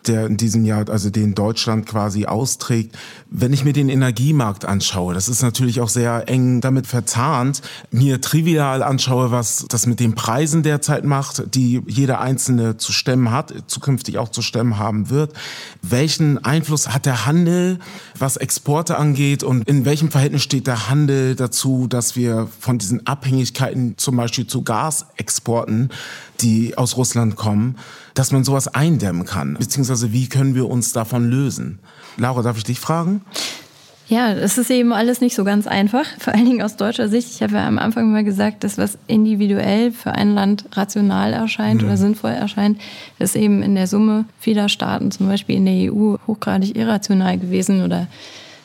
der 0.06 0.26
in 0.26 0.37
diesem 0.37 0.64
Jahr, 0.64 0.88
also 0.88 1.11
den 1.11 1.34
Deutschland 1.34 1.87
quasi 1.87 2.26
austrägt. 2.26 2.96
Wenn 3.30 3.52
ich 3.52 3.64
mir 3.64 3.72
den 3.72 3.88
Energiemarkt 3.88 4.64
anschaue, 4.64 5.14
das 5.14 5.28
ist 5.28 5.42
natürlich 5.42 5.80
auch 5.80 5.88
sehr 5.88 6.28
eng 6.28 6.61
damit 6.61 6.87
verzahnt, 6.87 7.62
mir 7.90 8.20
trivial 8.20 8.82
anschaue, 8.82 9.30
was 9.30 9.66
das 9.68 9.87
mit 9.87 10.00
den 10.00 10.14
Preisen 10.14 10.62
derzeit 10.62 11.04
macht, 11.04 11.54
die 11.54 11.82
jeder 11.87 12.20
Einzelne 12.20 12.76
zu 12.76 12.92
stemmen 12.92 13.30
hat, 13.30 13.52
zukünftig 13.66 14.18
auch 14.18 14.30
zu 14.30 14.42
stemmen 14.42 14.78
haben 14.78 15.11
wird. 15.11 15.32
Welchen 15.82 16.44
Einfluss 16.44 16.88
hat 16.88 17.06
der 17.06 17.26
Handel, 17.26 17.78
was 18.18 18.37
Exporte 18.37 18.96
angeht 18.96 19.42
und 19.42 19.68
in 19.68 19.84
welchem 19.84 20.11
Verhältnis 20.11 20.42
steht 20.42 20.66
der 20.66 20.88
Handel 20.88 21.34
dazu, 21.34 21.87
dass 21.87 22.16
wir 22.16 22.48
von 22.61 22.78
diesen 22.78 23.06
Abhängigkeiten 23.06 23.96
zum 23.96 24.16
Beispiel 24.16 24.46
zu 24.46 24.62
Gasexporten 24.62 25.90
die 26.40 26.78
aus 26.78 26.96
Russland 26.96 27.37
kommen, 27.37 27.76
dass 28.14 28.32
man 28.32 28.44
sowas 28.44 28.68
eindämmen 28.68 29.24
kann? 29.24 29.54
Beziehungsweise 29.54 29.88
wie 30.12 30.29
können 30.29 30.55
wir 30.55 30.68
uns 30.68 30.92
davon 30.92 31.31
lösen? 31.31 31.79
Laura, 32.16 32.42
darf 32.42 32.57
ich 32.57 32.64
dich 32.64 32.81
fragen? 32.81 33.22
Ja, 34.09 34.33
es 34.33 34.57
ist 34.57 34.70
eben 34.70 34.94
alles 34.94 35.20
nicht 35.20 35.35
so 35.35 35.44
ganz 35.44 35.66
einfach, 35.66 36.07
vor 36.18 36.33
allen 36.33 36.46
Dingen 36.46 36.62
aus 36.62 36.77
deutscher 36.77 37.11
Sicht. 37.11 37.31
Ich 37.31 37.42
habe 37.42 37.55
ja 37.55 37.68
am 37.68 37.79
Anfang 37.79 38.11
mal 38.11 38.24
gesagt, 38.24 38.64
dass 38.64 38.79
was 38.79 38.96
individuell 39.07 39.92
für 39.92 40.12
ein 40.12 40.33
Land 40.35 40.64
rational 40.72 41.35
erscheint 41.35 41.83
mhm. 41.83 41.88
oder 41.88 41.96
sinnvoll 41.98 42.31
erscheint, 42.31 42.81
ist 43.18 43.37
eben 43.37 43.62
in 43.62 43.74
der 43.74 43.87
Summe 43.87 44.24
vieler 44.40 44.70
Staaten, 44.70 45.11
zum 45.11 45.29
Beispiel 45.29 45.57
in 45.57 45.66
der 45.66 45.92
EU, 45.92 46.16
hochgradig 46.27 46.74
irrational 46.74 47.37
gewesen 47.37 47.85
oder 47.85 48.07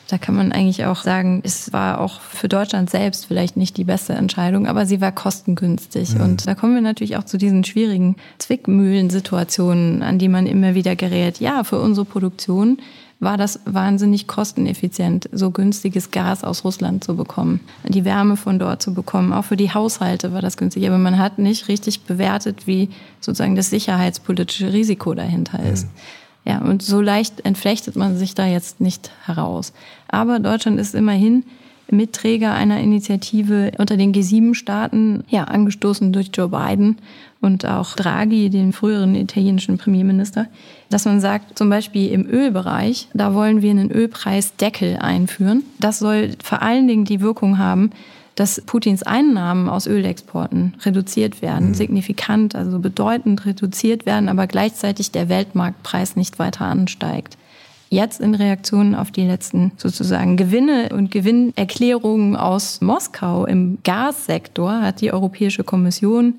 da 0.08 0.18
kann 0.18 0.34
man 0.34 0.52
eigentlich 0.52 0.84
auch 0.84 1.02
sagen, 1.02 1.40
es 1.44 1.72
war 1.72 2.00
auch 2.00 2.20
für 2.20 2.48
Deutschland 2.48 2.90
selbst 2.90 3.26
vielleicht 3.26 3.56
nicht 3.56 3.76
die 3.76 3.84
beste 3.84 4.12
Entscheidung, 4.12 4.66
aber 4.66 4.84
sie 4.86 5.00
war 5.00 5.12
kostengünstig. 5.12 6.14
Mhm. 6.14 6.20
Und 6.20 6.46
da 6.46 6.54
kommen 6.54 6.74
wir 6.74 6.82
natürlich 6.82 7.16
auch 7.16 7.24
zu 7.24 7.38
diesen 7.38 7.64
schwierigen 7.64 8.16
Zwickmühlensituationen, 8.38 10.02
an 10.02 10.18
die 10.18 10.28
man 10.28 10.46
immer 10.46 10.74
wieder 10.74 10.94
gerät. 10.94 11.40
Ja, 11.40 11.64
für 11.64 11.80
unsere 11.80 12.04
Produktion 12.04 12.78
war 13.20 13.38
das 13.38 13.60
wahnsinnig 13.64 14.26
kosteneffizient, 14.26 15.30
so 15.32 15.50
günstiges 15.50 16.10
Gas 16.10 16.44
aus 16.44 16.64
Russland 16.64 17.02
zu 17.04 17.16
bekommen, 17.16 17.60
die 17.88 18.04
Wärme 18.04 18.36
von 18.36 18.58
dort 18.58 18.82
zu 18.82 18.92
bekommen. 18.92 19.32
Auch 19.32 19.44
für 19.46 19.56
die 19.56 19.72
Haushalte 19.72 20.32
war 20.32 20.42
das 20.42 20.56
günstig. 20.56 20.86
Aber 20.86 20.98
man 20.98 21.18
hat 21.18 21.38
nicht 21.38 21.68
richtig 21.68 22.02
bewertet, 22.02 22.66
wie 22.66 22.90
sozusagen 23.20 23.56
das 23.56 23.70
sicherheitspolitische 23.70 24.72
Risiko 24.72 25.14
dahinter 25.14 25.60
ist. 25.62 25.86
Mhm. 25.86 25.90
Ja, 26.44 26.58
und 26.58 26.82
so 26.82 27.00
leicht 27.00 27.44
entflechtet 27.44 27.96
man 27.96 28.16
sich 28.16 28.34
da 28.34 28.46
jetzt 28.46 28.80
nicht 28.80 29.10
heraus. 29.24 29.72
Aber 30.08 30.38
Deutschland 30.40 30.78
ist 30.78 30.94
immerhin 30.94 31.44
Mitträger 31.90 32.54
einer 32.54 32.80
Initiative 32.80 33.72
unter 33.78 33.96
den 33.96 34.12
G7-Staaten, 34.12 35.24
ja, 35.28 35.44
angestoßen 35.44 36.12
durch 36.12 36.30
Joe 36.32 36.48
Biden 36.48 36.98
und 37.40 37.66
auch 37.66 37.94
Draghi, 37.94 38.50
den 38.50 38.72
früheren 38.72 39.14
italienischen 39.14 39.78
Premierminister, 39.78 40.46
dass 40.90 41.04
man 41.04 41.20
sagt, 41.20 41.58
zum 41.58 41.68
Beispiel 41.68 42.10
im 42.10 42.26
Ölbereich, 42.26 43.08
da 43.12 43.34
wollen 43.34 43.62
wir 43.62 43.70
einen 43.70 43.90
Ölpreisdeckel 43.90 44.96
einführen. 44.96 45.62
Das 45.78 45.98
soll 45.98 46.32
vor 46.42 46.62
allen 46.62 46.88
Dingen 46.88 47.04
die 47.04 47.20
Wirkung 47.20 47.58
haben, 47.58 47.90
dass 48.34 48.60
Putins 48.60 49.02
Einnahmen 49.02 49.68
aus 49.68 49.86
Ölexporten 49.86 50.74
reduziert 50.84 51.40
werden, 51.42 51.68
mhm. 51.68 51.74
signifikant, 51.74 52.54
also 52.54 52.78
bedeutend 52.78 53.46
reduziert 53.46 54.06
werden, 54.06 54.28
aber 54.28 54.46
gleichzeitig 54.46 55.10
der 55.12 55.28
Weltmarktpreis 55.28 56.16
nicht 56.16 56.38
weiter 56.38 56.64
ansteigt. 56.64 57.36
Jetzt 57.90 58.20
in 58.20 58.34
Reaktion 58.34 58.96
auf 58.96 59.12
die 59.12 59.24
letzten 59.24 59.72
sozusagen 59.76 60.36
Gewinne 60.36 60.88
und 60.92 61.12
Gewinnerklärungen 61.12 62.34
aus 62.34 62.80
Moskau 62.80 63.46
im 63.46 63.78
Gassektor 63.84 64.80
hat 64.80 65.00
die 65.00 65.12
Europäische 65.12 65.62
Kommission 65.62 66.34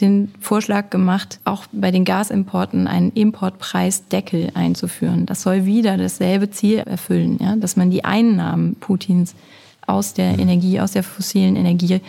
den 0.00 0.32
Vorschlag 0.40 0.90
gemacht, 0.90 1.38
auch 1.44 1.64
bei 1.72 1.90
den 1.90 2.04
Gasimporten 2.04 2.86
einen 2.86 3.10
Importpreisdeckel 3.12 4.50
einzuführen. 4.54 5.26
Das 5.26 5.42
soll 5.42 5.64
wieder 5.64 5.96
dasselbe 5.96 6.50
Ziel 6.50 6.78
erfüllen, 6.78 7.38
ja, 7.40 7.56
dass 7.56 7.76
man 7.76 7.90
die 7.90 8.04
Einnahmen 8.04 8.76
Putins 8.76 9.34
aus 9.86 10.14
der 10.14 10.38
Energie, 10.38 10.80
aus 10.80 10.92
der 10.92 11.02
fossilen 11.02 11.56
Energie 11.56 12.00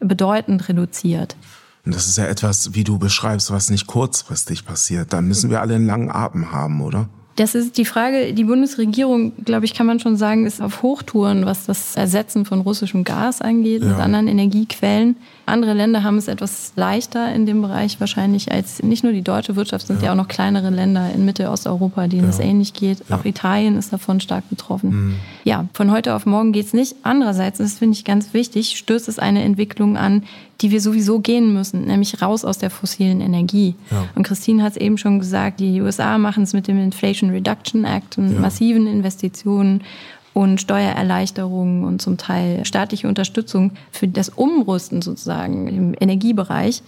bedeutend 0.00 0.68
reduziert. 0.68 1.36
Und 1.84 1.94
das 1.94 2.06
ist 2.06 2.18
ja 2.18 2.26
etwas, 2.26 2.74
wie 2.74 2.84
du 2.84 2.98
beschreibst, 2.98 3.50
was 3.50 3.70
nicht 3.70 3.86
kurzfristig 3.86 4.64
passiert. 4.64 5.12
Da 5.12 5.22
müssen 5.22 5.50
wir 5.50 5.60
alle 5.60 5.76
einen 5.76 5.86
langen 5.86 6.10
Atem 6.10 6.52
haben, 6.52 6.80
oder? 6.82 7.08
Das 7.40 7.54
ist 7.54 7.78
die 7.78 7.86
Frage. 7.86 8.34
Die 8.34 8.44
Bundesregierung, 8.44 9.32
glaube 9.46 9.64
ich, 9.64 9.72
kann 9.72 9.86
man 9.86 9.98
schon 9.98 10.18
sagen, 10.18 10.44
ist 10.44 10.60
auf 10.60 10.82
Hochtouren, 10.82 11.46
was 11.46 11.64
das 11.64 11.96
Ersetzen 11.96 12.44
von 12.44 12.60
russischem 12.60 13.02
Gas 13.02 13.40
angeht 13.40 13.82
ja. 13.82 13.88
und 13.88 13.94
anderen 13.94 14.28
Energiequellen. 14.28 15.16
Andere 15.46 15.72
Länder 15.72 16.02
haben 16.02 16.18
es 16.18 16.28
etwas 16.28 16.74
leichter 16.76 17.34
in 17.34 17.46
dem 17.46 17.62
Bereich 17.62 17.98
wahrscheinlich 17.98 18.52
als 18.52 18.82
nicht 18.82 19.04
nur 19.04 19.14
die 19.14 19.22
deutsche 19.22 19.56
Wirtschaft, 19.56 19.86
sind 19.86 20.02
ja, 20.02 20.06
ja 20.06 20.12
auch 20.12 20.16
noch 20.16 20.28
kleinere 20.28 20.68
Länder 20.68 21.10
in 21.14 21.24
Mittelosteuropa, 21.24 22.08
denen 22.08 22.24
ja. 22.24 22.28
es 22.28 22.40
ähnlich 22.40 22.74
geht. 22.74 23.10
Auch 23.10 23.24
Italien 23.24 23.78
ist 23.78 23.90
davon 23.90 24.20
stark 24.20 24.46
betroffen. 24.50 24.90
Mhm. 24.90 25.14
Ja, 25.44 25.64
von 25.72 25.90
heute 25.92 26.14
auf 26.14 26.26
morgen 26.26 26.52
geht 26.52 26.66
es 26.66 26.74
nicht. 26.74 26.94
Andererseits, 27.04 27.56
das 27.56 27.78
finde 27.78 27.96
ich 27.96 28.04
ganz 28.04 28.34
wichtig, 28.34 28.76
stößt 28.76 29.08
es 29.08 29.18
eine 29.18 29.42
Entwicklung 29.44 29.96
an, 29.96 30.24
die 30.60 30.70
wir 30.70 30.80
sowieso 30.80 31.20
gehen 31.20 31.52
müssen, 31.54 31.86
nämlich 31.86 32.20
raus 32.20 32.44
aus 32.44 32.58
der 32.58 32.70
fossilen 32.70 33.20
Energie. 33.20 33.74
Ja. 33.90 34.04
Und 34.14 34.24
Christine 34.24 34.62
hat 34.62 34.72
es 34.72 34.76
eben 34.78 34.98
schon 34.98 35.18
gesagt, 35.18 35.60
die 35.60 35.80
USA 35.80 36.18
machen 36.18 36.42
es 36.42 36.52
mit 36.52 36.68
dem 36.68 36.78
Inflation 36.78 37.30
Reduction 37.30 37.84
Act 37.84 38.18
und 38.18 38.40
massiven 38.40 38.86
Investitionen 38.86 39.82
und 40.34 40.60
Steuererleichterungen 40.60 41.84
und 41.84 42.00
zum 42.00 42.16
Teil 42.16 42.64
staatliche 42.64 43.08
Unterstützung 43.08 43.72
für 43.90 44.06
das 44.06 44.28
Umrüsten 44.28 45.02
sozusagen 45.02 45.66
im 45.68 45.94
Energiebereich. 45.98 46.82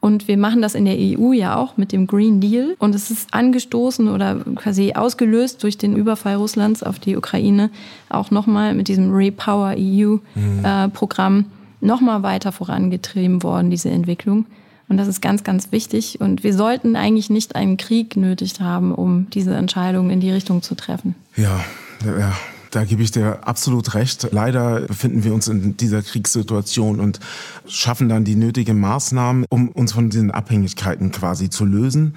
Und 0.00 0.26
wir 0.26 0.36
machen 0.36 0.62
das 0.62 0.74
in 0.74 0.84
der 0.84 0.96
EU 0.96 1.32
ja 1.32 1.56
auch 1.56 1.76
mit 1.76 1.92
dem 1.92 2.08
Green 2.08 2.40
Deal. 2.40 2.74
Und 2.80 2.92
es 2.92 3.12
ist 3.12 3.32
angestoßen 3.32 4.08
oder 4.08 4.34
quasi 4.56 4.94
ausgelöst 4.94 5.62
durch 5.62 5.78
den 5.78 5.94
Überfall 5.94 6.34
Russlands 6.34 6.82
auf 6.82 6.98
die 6.98 7.16
Ukraine 7.16 7.70
auch 8.08 8.32
nochmal 8.32 8.74
mit 8.74 8.88
diesem 8.88 9.14
Repower 9.14 9.76
EU-Programm 9.78 11.36
mhm. 11.36 11.40
äh, 11.44 11.61
nochmal 11.82 12.22
weiter 12.22 12.52
vorangetrieben 12.52 13.42
worden, 13.42 13.70
diese 13.70 13.90
Entwicklung. 13.90 14.46
Und 14.88 14.96
das 14.98 15.08
ist 15.08 15.22
ganz, 15.22 15.44
ganz 15.44 15.72
wichtig. 15.72 16.20
Und 16.20 16.44
wir 16.44 16.54
sollten 16.54 16.96
eigentlich 16.96 17.30
nicht 17.30 17.56
einen 17.56 17.76
Krieg 17.76 18.16
nötig 18.16 18.60
haben, 18.60 18.94
um 18.94 19.28
diese 19.30 19.54
Entscheidung 19.54 20.10
in 20.10 20.20
die 20.20 20.30
Richtung 20.30 20.62
zu 20.62 20.74
treffen. 20.74 21.14
Ja, 21.36 21.64
ja, 22.04 22.32
da 22.72 22.84
gebe 22.84 23.02
ich 23.02 23.10
dir 23.10 23.46
absolut 23.46 23.92
recht. 23.94 24.28
Leider 24.32 24.80
befinden 24.80 25.24
wir 25.24 25.34
uns 25.34 25.46
in 25.46 25.76
dieser 25.76 26.02
Kriegssituation 26.02 27.00
und 27.00 27.20
schaffen 27.66 28.08
dann 28.08 28.24
die 28.24 28.34
nötigen 28.34 28.80
Maßnahmen, 28.80 29.44
um 29.50 29.68
uns 29.68 29.92
von 29.92 30.08
diesen 30.08 30.30
Abhängigkeiten 30.30 31.12
quasi 31.12 31.50
zu 31.50 31.66
lösen. 31.66 32.16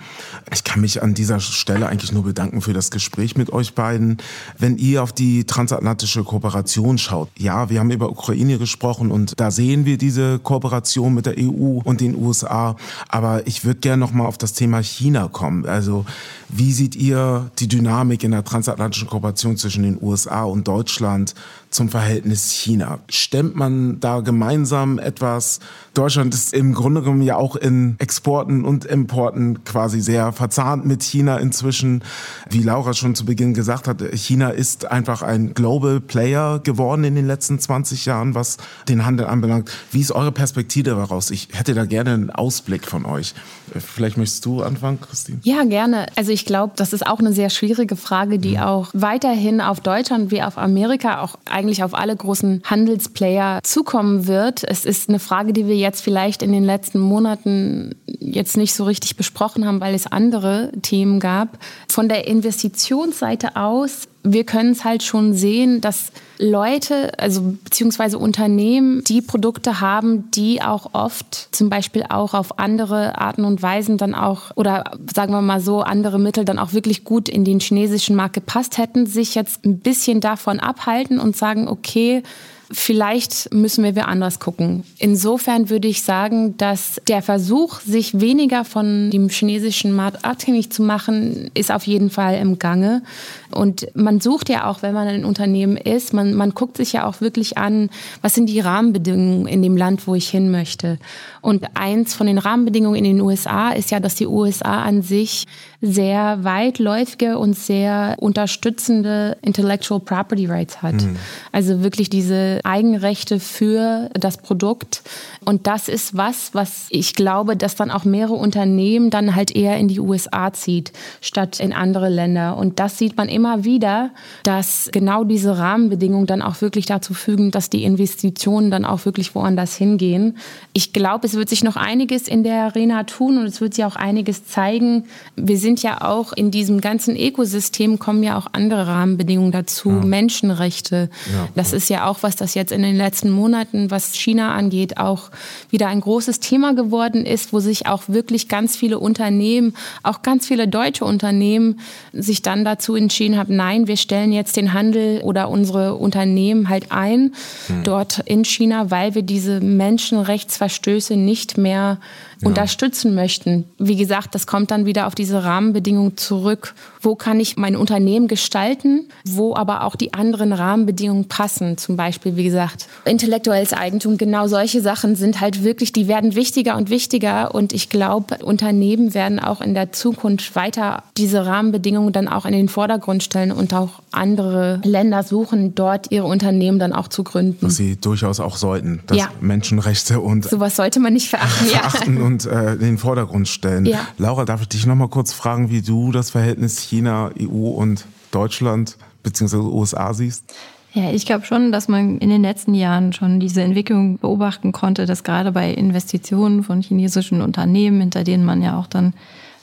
Ich 0.54 0.64
kann 0.64 0.80
mich 0.80 1.04
an 1.04 1.14
dieser 1.14 1.42
Stelle 1.42 1.88
eigentlich 1.88 2.14
nur 2.14 2.24
bedanken 2.24 2.62
für 2.62 2.72
das 2.72 2.90
Gespräch 2.90 3.36
mit 3.36 3.52
euch 3.52 3.76
beiden. 3.76 4.18
Wenn 4.58 4.78
ihr 4.78 5.04
auf 5.04 5.12
die 5.12 5.44
transatlantische 5.44 6.24
Kooperation 6.24 6.98
schaut, 6.98 7.30
ja, 7.38 7.70
wir 7.70 7.82
haben 7.82 7.92
über 7.92 8.10
Ukraine 8.10 8.58
gesprochen 8.58 9.12
und 9.12 9.38
da 9.38 9.52
sehen 9.52 9.84
wir 9.84 9.98
diese 9.98 10.40
Kooperation 10.40 11.14
mit 11.14 11.26
der 11.26 11.36
EU 11.38 11.82
und 11.84 12.00
den 12.00 12.16
USA. 12.16 12.78
Aber 13.10 13.46
ich 13.46 13.66
würde 13.66 13.82
gerne 13.82 14.00
noch 14.00 14.14
mal 14.14 14.26
auf 14.26 14.38
das 14.38 14.54
Thema 14.54 14.82
China 14.82 15.28
kommen. 15.28 15.66
Also 15.66 16.06
wie 16.48 16.72
seht 16.72 16.96
ihr 16.96 17.52
die 17.60 17.68
Dynamik 17.68 18.24
in 18.24 18.32
der 18.32 18.46
transatlantischen 18.46 19.10
Kooperation 19.10 19.58
zwischen 19.58 19.84
den 19.84 20.02
USA 20.02 20.45
und 20.48 20.68
Deutschland 20.68 21.36
zum 21.76 21.90
Verhältnis 21.90 22.52
China? 22.52 23.00
Stemmt 23.10 23.56
man 23.56 24.00
da 24.00 24.22
gemeinsam 24.22 24.98
etwas? 24.98 25.60
Deutschland 25.94 26.34
ist 26.34 26.54
im 26.54 26.74
Grunde 26.74 27.02
genommen 27.02 27.22
ja 27.22 27.36
auch 27.36 27.56
in 27.56 27.96
Exporten 28.00 28.66
und 28.66 28.86
Importen 28.86 29.64
quasi 29.64 30.02
sehr 30.02 30.32
verzahnt 30.32 30.86
mit 30.86 31.04
China 31.04 31.38
inzwischen. 31.38 32.04
Wie 32.50 32.64
Laura 32.64 32.94
schon 32.94 33.16
zu 33.16 33.26
Beginn 33.26 33.54
gesagt 33.54 33.88
hat, 33.88 34.02
China 34.14 34.50
ist 34.50 34.90
einfach 34.92 35.22
ein 35.22 35.54
Global 35.54 36.00
Player 36.00 36.60
geworden 36.60 37.04
in 37.04 37.16
den 37.16 37.28
letzten 37.28 37.60
20 37.60 38.06
Jahren, 38.06 38.36
was 38.36 38.58
den 38.88 39.06
Handel 39.06 39.26
anbelangt. 39.28 39.70
Wie 39.92 40.00
ist 40.00 40.12
eure 40.12 40.32
Perspektive 40.32 40.92
daraus? 40.92 41.30
Ich 41.30 41.50
hätte 41.52 41.74
da 41.74 41.86
gerne 41.86 42.14
einen 42.14 42.30
Ausblick 42.30 42.88
von 42.88 43.06
euch. 43.06 43.34
Vielleicht 43.74 44.18
möchtest 44.18 44.46
du 44.46 44.64
anfangen, 44.64 45.02
Christine? 45.02 45.40
Ja, 45.44 45.64
gerne. 45.64 46.08
Also 46.16 46.32
ich 46.32 46.46
glaube, 46.46 46.74
das 46.76 46.94
ist 46.94 47.06
auch 47.06 47.20
eine 47.20 47.34
sehr 47.34 47.50
schwierige 47.50 47.96
Frage, 47.96 48.40
die 48.40 48.58
mhm. 48.58 48.64
auch 48.64 48.90
weiterhin 48.94 49.60
auf 49.60 49.82
Deutschland 49.82 50.32
wie 50.32 50.42
auf 50.42 50.58
Amerika, 50.58 51.22
auch 51.22 51.38
eigentlich 51.46 51.65
auf 51.84 51.94
alle 51.94 52.16
großen 52.16 52.62
Handelsplayer 52.64 53.60
zukommen 53.64 54.28
wird. 54.28 54.64
Es 54.64 54.86
ist 54.86 55.10
eine 55.10 55.20
Frage, 55.20 55.54
die 55.54 55.68
wir 55.68 55.76
jetzt 55.76 56.02
vielleicht 56.02 56.42
in 56.42 56.52
den 56.52 56.64
letzten 56.64 57.00
Monaten 57.00 57.96
jetzt 58.06 58.58
nicht 58.58 58.74
so 58.74 58.84
richtig 58.84 59.16
besprochen 59.16 59.66
haben, 59.66 59.82
weil 59.82 59.96
es 59.96 60.08
andere 60.08 60.72
Themen 60.82 61.20
gab. 61.20 61.60
Von 61.90 62.10
der 62.10 62.28
Investitionsseite 62.28 63.56
aus 63.56 64.08
wir 64.26 64.44
können 64.44 64.72
es 64.72 64.84
halt 64.84 65.04
schon 65.04 65.34
sehen, 65.34 65.82
dass 65.82 66.12
Leute, 66.38 67.18
also 67.18 67.42
beziehungsweise 67.64 68.18
Unternehmen, 68.18 69.04
die 69.04 69.22
Produkte 69.22 69.80
haben, 69.82 70.30
die 70.32 70.62
auch 70.62 70.94
oft 70.94 71.50
zum 71.56 71.70
Beispiel 71.70 72.04
auch 72.10 72.34
auf 72.34 72.60
andere 72.60 73.18
Arten 73.18 73.46
und 73.46 73.62
Weisen 73.62 73.98
dann 73.98 74.16
auch, 74.16 74.52
oder 74.56 74.84
sagen 75.14 75.34
wir 75.34 75.42
mal 75.42 75.62
so, 75.62 75.82
andere 75.82 76.20
Mittel 76.20 76.46
dann 76.46 76.60
auch 76.60 76.74
wirklich 76.74 77.04
gut 77.04 77.30
in 77.30 77.46
den 77.46 77.60
chinesischen 77.60 78.16
Markt 78.16 78.34
gepasst 78.34 78.78
hätten, 78.78 79.06
sich 79.06 79.36
jetzt 79.36 79.66
ein 79.66 79.80
bisschen 79.80 80.20
davon 80.20 80.60
abhalten 80.60 81.20
und 81.20 81.36
sagen, 81.36 81.68
okay, 81.68 82.24
Vielleicht 82.72 83.54
müssen 83.54 83.84
wir 83.84 84.08
anders 84.08 84.40
gucken. 84.40 84.84
Insofern 84.98 85.70
würde 85.70 85.88
ich 85.88 86.02
sagen, 86.02 86.58
dass 86.58 87.00
der 87.08 87.22
Versuch, 87.22 87.80
sich 87.80 88.20
weniger 88.20 88.66
von 88.66 89.12
dem 89.12 89.30
chinesischen 89.30 89.96
Markt 89.96 90.26
abhängig 90.26 90.72
zu 90.72 90.82
machen, 90.82 91.52
ist 91.54 91.72
auf 91.72 91.86
jeden 91.86 92.10
Fall 92.10 92.38
im 92.38 92.58
Gange. 92.58 93.04
Und 93.52 93.88
man 93.96 94.20
sucht 94.20 94.50
ja 94.50 94.68
auch, 94.68 94.82
wenn 94.82 94.94
man 94.94 95.08
ein 95.08 95.26
Unternehmen 95.26 95.78
ist, 95.78 96.14
man, 96.14 96.34
man 96.34 96.56
guckt 96.56 96.78
sich 96.78 96.94
ja 96.94 97.06
auch 97.06 97.22
wirklich 97.22 97.58
an, 97.58 97.90
was 98.22 98.34
sind 98.34 98.48
die 98.48 98.60
Rahmenbedingungen 98.60 99.48
in 99.48 99.62
dem 99.62 99.78
Land, 99.78 100.08
wo 100.08 100.16
ich 100.16 100.30
hin 100.30 100.50
möchte. 100.50 100.98
Und 101.42 101.66
eins 101.76 102.16
von 102.16 102.26
den 102.26 102.40
Rahmenbedingungen 102.40 102.98
in 102.98 103.04
den 103.04 103.22
USA 103.22 103.70
ist 103.70 103.92
ja, 103.92 104.00
dass 104.00 104.16
die 104.16 104.28
USA 104.28 104.82
an 104.82 105.04
sich 105.04 105.46
sehr 105.86 106.44
weitläufige 106.44 107.38
und 107.38 107.56
sehr 107.56 108.16
unterstützende 108.20 109.38
Intellectual 109.42 110.00
Property 110.00 110.48
Rights 110.48 110.82
hat. 110.82 110.96
Mhm. 110.96 111.18
Also 111.52 111.84
wirklich 111.84 112.10
diese 112.10 112.60
Eigenrechte 112.64 113.40
für 113.40 114.10
das 114.14 114.38
Produkt. 114.38 115.04
Und 115.44 115.68
das 115.68 115.88
ist 115.88 116.18
was, 116.18 116.54
was 116.54 116.88
ich 116.90 117.14
glaube, 117.14 117.56
dass 117.56 117.76
dann 117.76 117.92
auch 117.92 118.04
mehrere 118.04 118.34
Unternehmen 118.34 119.10
dann 119.10 119.36
halt 119.36 119.56
eher 119.56 119.78
in 119.78 119.88
die 119.88 120.00
USA 120.00 120.52
zieht, 120.54 120.92
statt 121.22 121.60
in 121.60 121.72
andere 121.72 122.10
Länder. 122.10 122.58
Und 122.58 122.80
das 122.80 122.98
sieht 122.98 123.16
man 123.16 123.30
immer 123.30 123.64
wieder, 123.64 124.10
dass 124.44 124.90
genau 124.92 125.24
diese 125.24 125.58
Rahmenbedingungen 125.58 126.26
dann 126.26 126.42
auch 126.42 126.62
wirklich 126.62 126.88
dazu 126.88 127.14
fügen, 127.14 127.52
dass 127.52 127.70
die 127.70 127.84
Investitionen 127.84 128.72
dann 128.72 128.86
auch 128.86 129.06
wirklich 129.06 129.36
woanders 129.36 129.76
hingehen. 129.76 130.38
Ich 130.74 130.94
glaube, 130.94 131.28
es 131.28 131.36
wird 131.36 131.50
sich 131.50 131.64
noch 131.64 131.76
einiges 131.76 132.28
in 132.28 132.44
der 132.44 132.64
Arena 132.64 133.04
tun 133.04 133.38
und 133.38 133.46
es 133.46 133.62
wird 133.62 133.76
sich 133.76 133.86
auch 133.86 133.96
einiges 133.96 134.46
zeigen. 134.48 135.06
Wir 135.36 135.58
sind 135.58 135.75
ja 135.84 136.02
auch 136.02 136.34
in 136.34 136.52
diesem 136.52 136.82
ganzen 136.82 137.16
Ökosystem 137.16 138.00
kommen 138.00 138.24
ja 138.24 138.38
auch 138.38 138.48
andere 138.52 138.88
Rahmenbedingungen 138.88 139.52
dazu, 139.52 139.90
ja. 139.90 140.06
Menschenrechte. 140.06 141.10
Ja. 141.32 141.48
Das 141.56 141.74
ist 141.74 141.90
ja 141.90 142.08
auch 142.08 142.20
was, 142.22 142.36
das 142.36 142.54
jetzt 142.54 142.72
in 142.72 142.82
den 142.82 142.96
letzten 142.96 143.30
Monaten, 143.30 143.92
was 143.92 144.16
China 144.16 144.54
angeht, 144.54 144.98
auch 144.98 145.30
wieder 145.70 145.88
ein 145.88 146.02
großes 146.02 146.40
Thema 146.40 146.74
geworden 146.74 147.26
ist, 147.26 147.54
wo 147.54 147.60
sich 147.60 147.88
auch 147.88 148.04
wirklich 148.08 148.48
ganz 148.48 148.76
viele 148.76 149.00
Unternehmen, 149.00 149.76
auch 150.04 150.22
ganz 150.22 150.48
viele 150.48 150.68
deutsche 150.68 151.06
Unternehmen, 151.06 151.80
sich 152.14 152.42
dann 152.42 152.66
dazu 152.66 152.96
entschieden 152.96 153.38
haben, 153.38 153.56
nein, 153.56 153.88
wir 153.88 153.98
stellen 153.98 154.32
jetzt 154.32 154.58
den 154.58 154.74
Handel 154.74 155.22
oder 155.22 155.50
unsere 155.50 155.96
Unternehmen 155.96 156.70
halt 156.70 156.92
ein 156.92 157.34
hm. 157.68 157.84
dort 157.84 158.20
in 158.26 158.46
China, 158.46 158.92
weil 158.92 159.16
wir 159.16 159.22
diese 159.22 159.60
Menschenrechtsverstöße 159.60 161.16
nicht 161.16 161.58
mehr 161.58 162.00
ja. 162.42 162.48
unterstützen 162.48 163.16
möchten. 163.16 163.66
Wie 163.78 163.96
gesagt, 163.96 164.36
das 164.36 164.48
kommt 164.48 164.72
dann 164.72 164.86
wieder 164.86 165.08
auf 165.08 165.16
diese 165.16 165.44
Rahmenbedingungen 165.44 166.18
zurück. 166.18 166.74
Wo 167.06 167.14
kann 167.14 167.40
ich 167.40 167.56
mein 167.56 167.76
Unternehmen 167.76 168.28
gestalten, 168.28 169.08
wo 169.28 169.56
aber 169.56 169.84
auch 169.84 169.96
die 169.96 170.16
anderen 170.16 170.54
Rahmenbedingungen 170.54 171.28
passen? 171.28 171.78
Zum 171.78 171.98
Beispiel, 171.98 172.36
wie 172.36 172.46
gesagt, 172.46 172.88
intellektuelles 173.06 173.74
Eigentum, 173.74 174.18
genau 174.18 174.48
solche 174.48 174.82
Sachen 174.82 175.16
sind 175.16 175.40
halt 175.40 175.64
wirklich, 175.64 175.94
die 175.94 176.08
werden 176.08 176.34
wichtiger 176.34 176.76
und 176.76 176.90
wichtiger. 176.90 177.54
Und 177.54 177.74
ich 177.74 177.90
glaube, 177.90 178.40
Unternehmen 178.44 179.14
werden 179.14 179.40
auch 179.40 179.62
in 179.62 179.76
der 179.76 179.92
Zukunft 179.92 180.56
weiter 180.56 181.04
diese 181.16 181.46
Rahmenbedingungen 181.46 182.12
dann 182.12 182.28
auch 182.28 182.48
in 182.48 182.54
den 182.54 182.70
Vordergrund 182.70 183.22
stellen 183.22 183.52
und 183.52 183.72
auch 183.76 184.02
andere 184.12 184.82
Länder 184.84 185.22
suchen, 185.22 185.76
dort 185.76 186.12
ihre 186.12 186.26
Unternehmen 186.26 186.80
dann 186.80 186.92
auch 186.92 187.08
zu 187.08 187.24
gründen. 187.24 187.68
Was 187.68 187.76
sie 187.76 187.98
durchaus 187.98 188.40
auch 188.40 188.58
sollten, 188.58 189.02
dass 189.06 189.18
ja. 189.18 189.30
Menschenrechte 189.42 190.20
und 190.22 190.46
sowas 190.46 190.76
sollte 190.76 191.00
man 191.00 191.14
nicht 191.14 191.30
verachten, 191.30 191.68
verachten 191.68 192.18
ja. 192.18 192.24
und 192.24 192.46
äh, 192.46 192.74
in 192.74 192.80
den 192.80 192.98
Vordergrund 192.98 193.48
stellen. 193.48 193.86
Ja. 193.86 194.08
Laura, 194.18 194.46
darf 194.46 194.62
ich 194.62 194.70
dich 194.70 194.86
noch 194.88 194.96
mal 194.96 195.10
kurz 195.10 195.34
fragen, 195.34 195.70
wie 195.70 195.84
du 195.84 196.12
das 196.12 196.32
Verhältnis 196.32 196.80
China, 196.96 197.30
EU 197.38 197.72
und 197.72 198.06
Deutschland 198.32 198.98
bzw. 199.24 199.58
USA 199.58 200.14
siehst? 200.14 200.56
Ja, 200.94 201.12
ich 201.12 201.26
glaube 201.26 201.46
schon, 201.46 201.74
dass 201.74 201.90
man 201.90 202.20
in 202.20 202.30
den 202.30 202.42
letzten 202.42 202.74
Jahren 202.74 203.12
schon 203.12 203.42
diese 203.42 203.62
Entwicklung 203.62 204.18
beobachten 204.18 204.72
konnte, 204.72 205.06
dass 205.06 205.26
gerade 205.26 205.52
bei 205.52 205.74
Investitionen 205.74 206.64
von 206.64 206.82
chinesischen 206.82 207.42
Unternehmen, 207.42 208.00
hinter 208.00 208.24
denen 208.24 208.46
man 208.46 208.62
ja 208.62 208.80
auch 208.80 208.88
dann 208.88 209.14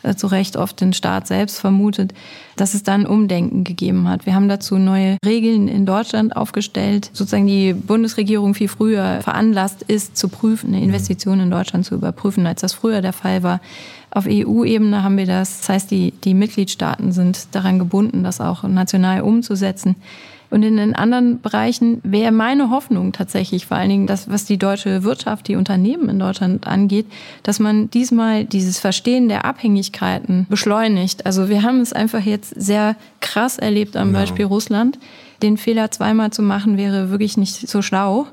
äh, 0.03 0.15
zu 0.15 0.27
Recht 0.27 0.59
oft 0.59 0.79
den 0.83 0.93
Staat 0.93 1.27
selbst 1.27 1.59
vermutet, 1.59 2.13
dass 2.57 2.75
es 2.75 2.83
dann 2.83 3.07
Umdenken 3.07 3.65
gegeben 3.65 4.09
hat. 4.09 4.27
Wir 4.27 4.35
haben 4.35 4.51
dazu 4.51 4.77
neue 4.77 5.17
Regeln 5.25 5.69
in 5.69 5.87
Deutschland 5.87 6.37
aufgestellt, 6.37 7.09
sozusagen 7.15 7.47
die 7.47 7.73
Bundesregierung 7.73 8.53
viel 8.53 8.69
früher 8.69 9.21
veranlasst 9.23 9.81
ist, 9.83 10.19
zu 10.19 10.29
prüfen, 10.29 10.75
eine 10.75 10.85
Investition 10.85 11.41
in 11.41 11.51
Deutschland 11.51 11.87
zu 11.87 11.95
überprüfen, 11.95 12.47
als 12.47 12.61
das 12.61 12.75
früher 12.75 13.01
der 13.01 13.15
Fall 13.15 13.43
war. 13.43 13.61
Auf 14.15 14.27
EU-Ebene 14.29 15.03
haben 15.03 15.17
wir 15.17 15.27
das. 15.27 15.61
Das 15.61 15.69
heißt, 15.71 15.91
die, 15.91 16.13
die 16.25 16.35
Mitgliedstaaten 16.35 17.13
sind 17.13 17.49
daran 17.53 17.79
gebunden, 17.79 18.23
das 18.23 18.41
auch 18.41 18.63
national 18.63 19.23
umzusetzen. 19.23 19.97
Und 20.51 20.63
in 20.65 20.77
den 20.77 20.95
anderen 20.95 21.41
Bereichen 21.41 22.03
wäre 22.05 22.31
meine 22.31 22.69
Hoffnung 22.69 23.13
tatsächlich, 23.13 23.65
vor 23.65 23.79
allen 23.79 23.89
Dingen 23.89 24.07
das, 24.07 24.29
was 24.29 24.45
die 24.45 24.59
deutsche 24.59 25.03
Wirtschaft, 25.03 25.49
die 25.49 25.57
Unternehmen 25.57 26.11
in 26.11 26.19
Deutschland 26.19 26.67
angeht, 26.67 27.07
dass 27.43 27.59
man 27.59 27.89
diesmal 27.89 28.45
dieses 28.45 28.79
Verstehen 28.79 29.31
der 29.31 29.47
Abhängigkeiten 29.47 30.45
beschleunigt. 30.51 31.25
Also 31.25 31.49
wir 31.49 31.63
haben 31.63 31.81
es 31.81 31.95
einfach 31.95 32.21
jetzt 32.21 32.53
sehr 32.55 32.97
krass 33.21 33.57
erlebt 33.57 33.97
am 33.97 34.13
Beispiel 34.13 34.45
Russland. 34.45 34.99
Den 35.43 35.57
Fehler 35.57 35.91
zweimal 35.91 36.33
zu 36.33 36.43
machen 36.43 36.77
wäre 36.77 37.09
wirklich 37.09 37.39
nicht 37.39 37.67
so 37.67 37.81
schlau. 37.81 38.27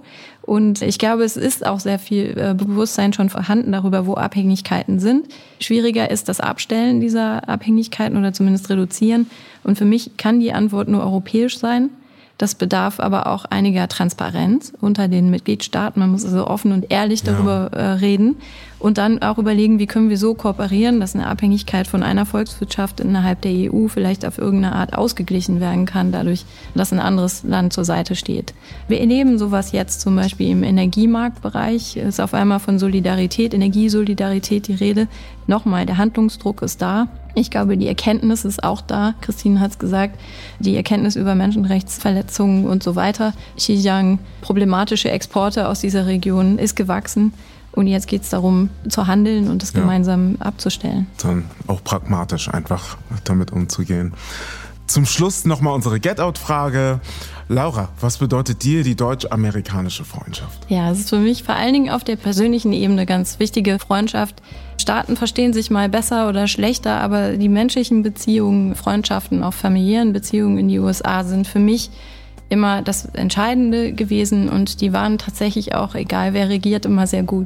Und 0.50 0.82
ich 0.82 0.98
glaube, 0.98 1.26
es 1.26 1.38
ist 1.38 1.64
auch 1.64 1.80
sehr 1.80 2.00
viel 2.00 2.36
äh, 2.36 2.56
Bewusstsein 2.56 3.14
schon 3.14 3.30
vorhanden 3.30 3.72
darüber, 3.72 4.08
wo 4.08 4.16
Abhängigkeiten 4.16 5.00
sind. 5.00 5.28
Schwieriger 5.60 6.10
ist 6.10 6.28
das 6.28 6.40
Abstellen 6.40 7.00
dieser 7.00 7.48
Abhängigkeiten 7.48 8.18
oder 8.18 8.34
zumindest 8.34 8.68
reduzieren. 8.72 9.30
Und 9.64 9.78
für 9.78 9.86
mich 9.86 10.18
kann 10.18 10.40
die 10.40 10.52
Antwort 10.52 10.88
nur 10.88 11.04
europäisch 11.04 11.60
sein. 11.60 11.92
Das 12.39 12.56
bedarf 12.56 13.02
aber 13.02 13.28
auch 13.28 13.43
einiger 13.43 13.89
Transparenz 13.89 14.71
unter 14.80 15.10
den 15.10 15.30
Mitgliedstaaten. 15.30 15.99
Man 15.99 16.12
muss 16.12 16.23
also 16.23 16.47
offen 16.47 16.71
und 16.71 16.89
ehrlich 16.89 17.21
darüber 17.21 17.69
ja. 17.75 17.93
reden 17.95 18.38
und 18.80 18.97
dann 18.97 19.21
auch 19.21 19.38
überlegen, 19.38 19.78
wie 19.78 19.88
können 19.88 20.10
wir 20.10 20.17
so 20.17 20.36
kooperieren, 20.36 21.02
dass 21.02 21.15
eine 21.15 21.28
Abhängigkeit 21.28 21.86
von 21.86 22.02
einer 22.02 22.25
Volkswirtschaft 22.25 23.02
innerhalb 23.02 23.41
der 23.41 23.73
EU 23.73 23.89
vielleicht 23.89 24.25
auf 24.25 24.38
irgendeine 24.38 24.73
Art 24.73 24.93
ausgeglichen 24.97 25.60
werden 25.60 25.86
kann, 25.86 26.13
dadurch, 26.13 26.45
dass 26.75 26.93
ein 26.93 27.02
anderes 27.02 27.43
Land 27.43 27.73
zur 27.73 27.84
Seite 27.84 28.15
steht. 28.15 28.54
Wir 28.88 29.02
erleben 29.02 29.38
sowas 29.38 29.73
jetzt 29.73 29.99
zum 29.99 30.15
Beispiel 30.15 30.49
im 30.49 30.63
Energiemarktbereich. 30.63 31.97
Es 31.97 32.08
ist 32.08 32.19
auf 32.21 32.34
einmal 32.34 32.62
von 32.62 32.80
Solidarität, 32.80 33.54
Energiesolidarität 33.54 34.69
die 34.69 34.75
Rede. 34.75 35.10
Nochmal, 35.45 35.86
der 35.86 35.97
Handlungsdruck 35.97 36.62
ist 36.62 36.82
da. 36.82 37.10
Ich 37.36 37.52
glaube, 37.52 37.78
die 37.78 37.88
Erkenntnis 37.88 38.46
ist 38.46 38.63
auch 38.63 38.82
da. 38.82 39.13
Christine 39.22 39.60
hat 39.60 39.72
es 39.72 39.80
gesagt, 39.80 40.20
die 40.60 40.76
Erkenntnis 40.76 41.15
über 41.15 41.36
Menschenrechtsverletzungen 41.36 42.65
und 42.65 42.84
so 42.84 42.96
weiter. 42.96 43.34
Xinjiang, 43.58 44.20
problematische 44.42 45.12
Exporte 45.12 45.68
aus 45.68 45.80
dieser 45.80 46.08
Region 46.08 46.58
ist 46.58 46.76
gewachsen. 46.76 47.34
Und 47.72 47.88
jetzt 47.88 48.08
geht 48.08 48.24
es 48.24 48.30
darum, 48.30 48.70
zu 48.89 49.08
handeln 49.08 49.50
und 49.50 49.62
das 49.62 49.74
ja. 49.74 49.82
gemeinsam 49.82 50.38
abzustellen. 50.39 51.08
Dann 51.22 51.46
auch 51.68 51.84
pragmatisch 51.84 52.52
einfach 52.52 52.98
damit 53.26 53.52
umzugehen. 53.52 54.13
Zum 54.89 55.06
Schluss 55.06 55.45
nochmal 55.45 55.75
unsere 55.75 55.99
Get-Out-Frage. 55.99 56.99
Laura, 57.47 57.89
was 58.02 58.17
bedeutet 58.17 58.63
dir 58.63 58.82
die 58.82 58.95
deutsch-amerikanische 58.95 60.04
Freundschaft? 60.04 60.65
Ja, 60.67 60.89
es 60.89 61.02
ist 61.02 61.10
für 61.12 61.19
mich 61.19 61.43
vor 61.43 61.54
allen 61.54 61.73
Dingen 61.73 61.89
auf 61.91 62.04
der 62.04 62.15
persönlichen 62.15 62.73
Ebene 62.73 63.06
ganz 63.06 63.38
wichtige 63.38 63.78
Freundschaft. 63.78 64.41
Staaten 64.82 65.15
verstehen 65.15 65.54
sich 65.54 65.69
mal 65.69 65.89
besser 65.89 66.28
oder 66.28 66.47
schlechter, 66.47 67.02
aber 67.02 67.38
die 67.38 67.49
menschlichen 67.49 68.02
Beziehungen, 68.02 68.73
Freundschaften, 68.73 69.43
auch 69.43 69.54
familiären 69.54 70.12
Beziehungen 70.12 70.58
in 70.58 70.69
die 70.69 70.80
USA 70.80 71.23
sind 71.23 71.45
für 71.45 71.60
mich 71.60 71.91
immer 72.49 72.82
das 72.82 73.06
Entscheidende 73.06 73.93
gewesen 73.93 74.49
und 74.49 74.82
die 74.82 74.91
waren 74.91 75.19
tatsächlich 75.19 75.75
auch, 75.75 75.93
egal 75.93 76.34
wer 76.34 76.49
regiert, 76.49 76.88
immer 76.88 77.06
sehr 77.06 77.21
gut. 77.21 77.45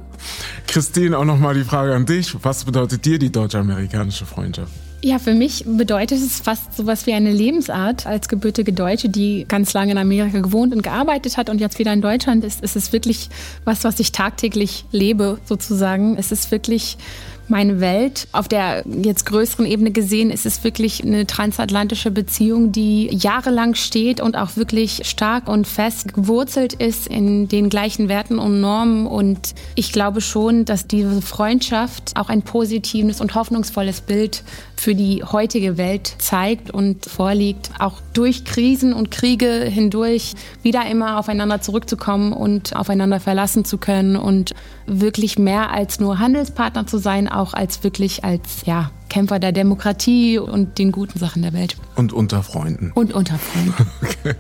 Christine, 0.65 1.17
auch 1.17 1.25
nochmal 1.25 1.56
die 1.56 1.65
Frage 1.65 1.93
an 1.93 2.06
dich. 2.06 2.34
Was 2.41 2.63
bedeutet 2.63 3.03
dir 3.03 3.19
die 3.19 3.34
deutsch-amerikanische 3.34 4.25
Freundschaft? 4.25 4.71
Ja, 5.06 5.20
für 5.20 5.34
mich 5.34 5.66
bedeutet 5.68 6.20
es 6.20 6.39
fast 6.39 6.78
sowas 6.78 7.06
wie 7.08 7.12
eine 7.12 7.30
Lebensart. 7.30 8.08
Als 8.08 8.30
gebürtige 8.30 8.72
Deutsche, 8.72 9.10
die 9.10 9.44
ganz 9.46 9.74
lange 9.74 9.92
in 9.92 9.98
Amerika 9.98 10.39
gewohnt 10.39 10.74
und 10.74 10.82
gearbeitet 10.82 11.36
hat 11.36 11.50
und 11.50 11.60
jetzt 11.60 11.78
wieder 11.78 11.92
in 11.92 12.00
Deutschland 12.00 12.46
ist, 12.46 12.63
ist 12.63 12.78
es 12.78 12.94
wirklich 12.94 13.28
was, 13.66 13.84
was 13.84 14.00
ich 14.00 14.13
tagtäglich 14.13 14.86
lebe, 14.94 15.39
sozusagen. 15.44 16.16
Es 16.18 16.32
ist 16.32 16.52
wirklich 16.52 16.98
meine 17.47 17.79
Welt. 17.79 18.27
Auf 18.32 18.47
der 18.47 18.84
jetzt 18.86 19.25
größeren 19.25 19.65
Ebene 19.65 19.91
gesehen 19.91 20.32
ist 20.32 20.45
es 20.45 20.63
wirklich 20.63 21.03
eine 21.03 21.27
transatlantische 21.27 22.12
Beziehung, 22.12 22.71
die 22.71 23.10
jahrelang 23.13 23.75
steht 23.75 24.21
und 24.21 24.38
auch 24.38 24.56
wirklich 24.56 25.01
stark 25.03 25.47
und 25.47 25.67
fest 25.67 26.13
gewurzelt 26.13 26.73
ist 26.73 27.08
in 27.08 27.47
den 27.47 27.69
gleichen 27.69 28.10
Werten 28.10 28.39
und 28.39 28.62
Normen. 28.62 29.08
Und 29.08 29.53
ich 29.75 29.91
glaube 29.91 30.21
schon, 30.21 30.65
dass 30.65 30.88
diese 30.88 31.21
Freundschaft 31.21 32.15
auch 32.15 32.29
ein 32.29 32.41
positives 32.41 33.21
und 33.21 33.36
hoffnungsvolles 33.36 34.01
Bild 34.01 34.43
für 34.75 34.95
die 34.95 35.23
heutige 35.23 35.77
Welt 35.77 36.15
zeigt 36.17 36.71
und 36.71 37.06
vorliegt, 37.06 37.69
auch 37.79 38.01
durch 38.13 38.43
Krisen 38.43 38.93
und 38.93 39.12
Kriege 39.12 39.65
hindurch 39.65 40.34
wieder 40.62 40.86
immer 40.89 41.17
aufeinander 41.19 41.62
zurückzukommen 41.62 42.34
und 42.34 42.75
aufeinander 42.75 43.19
verlassen 43.19 43.65
zu 43.65 43.77
können 43.77 44.15
und 44.15 44.51
wirklich 44.86 45.39
mehr 45.39 45.71
als 45.71 45.99
nur 45.99 46.19
Handelspartner 46.19 46.88
zu 46.88 46.97
sein, 46.97 47.29
auch 47.29 47.42
als 47.51 47.84
wirklich 47.84 48.23
als 48.23 48.63
ja, 48.65 48.91
Kämpfer 49.13 49.38
der 49.38 49.52
Demokratie 49.52 50.39
und 50.39 50.80
den 50.80 50.91
guten 50.91 51.19
Sachen 51.19 51.43
der 51.43 51.54
Welt. 51.54 51.78
Und 51.95 52.13
unter 52.13 52.41
Freunden. 52.41 52.91
Und 52.95 53.13
unter 53.13 53.38
Freunden. 53.38 53.73
Okay. 54.26 54.36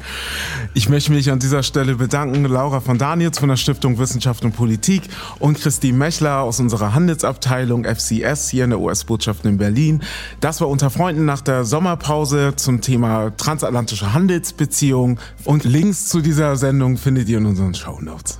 Ich 0.73 0.87
möchte 0.87 1.11
mich 1.11 1.29
an 1.29 1.39
dieser 1.39 1.61
Stelle 1.61 1.95
bedanken, 1.95 2.45
Laura 2.45 2.79
von 2.79 2.97
Daniels 2.97 3.37
von 3.37 3.49
der 3.49 3.55
Stiftung 3.57 3.97
Wissenschaft 3.97 4.45
und 4.45 4.53
Politik 4.53 5.03
und 5.39 5.59
Christine 5.59 5.97
Mechler 5.97 6.39
aus 6.39 6.59
unserer 6.59 6.93
Handelsabteilung 6.93 7.83
FCS 7.83 8.49
hier 8.49 8.63
in 8.63 8.71
der 8.71 8.79
US-Botschaft 8.79 9.45
in 9.45 9.57
Berlin. 9.57 10.01
Das 10.39 10.61
war 10.61 10.69
unter 10.69 10.89
Freunden 10.89 11.25
nach 11.25 11.41
der 11.41 11.65
Sommerpause 11.65 12.53
zum 12.55 12.81
Thema 12.81 13.31
transatlantische 13.35 14.13
Handelsbeziehungen. 14.13 15.19
Und 15.43 15.65
Links 15.65 16.07
zu 16.07 16.21
dieser 16.21 16.55
Sendung 16.55 16.97
findet 16.97 17.29
ihr 17.29 17.39
in 17.39 17.45
unseren 17.45 17.73
Show 17.73 17.99
Notes. 18.01 18.39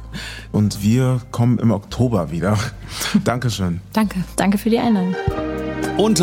Und 0.52 0.82
wir 0.82 1.22
kommen 1.32 1.60
im 1.60 1.72
Oktober 1.72 2.32
wieder. 2.32 2.58
Dankeschön. 3.24 3.82
Danke. 3.92 4.24
Danke 4.36 4.58
für 4.58 4.70
die 4.70 4.80
Einladung. 4.80 5.16
Unter 5.98 6.23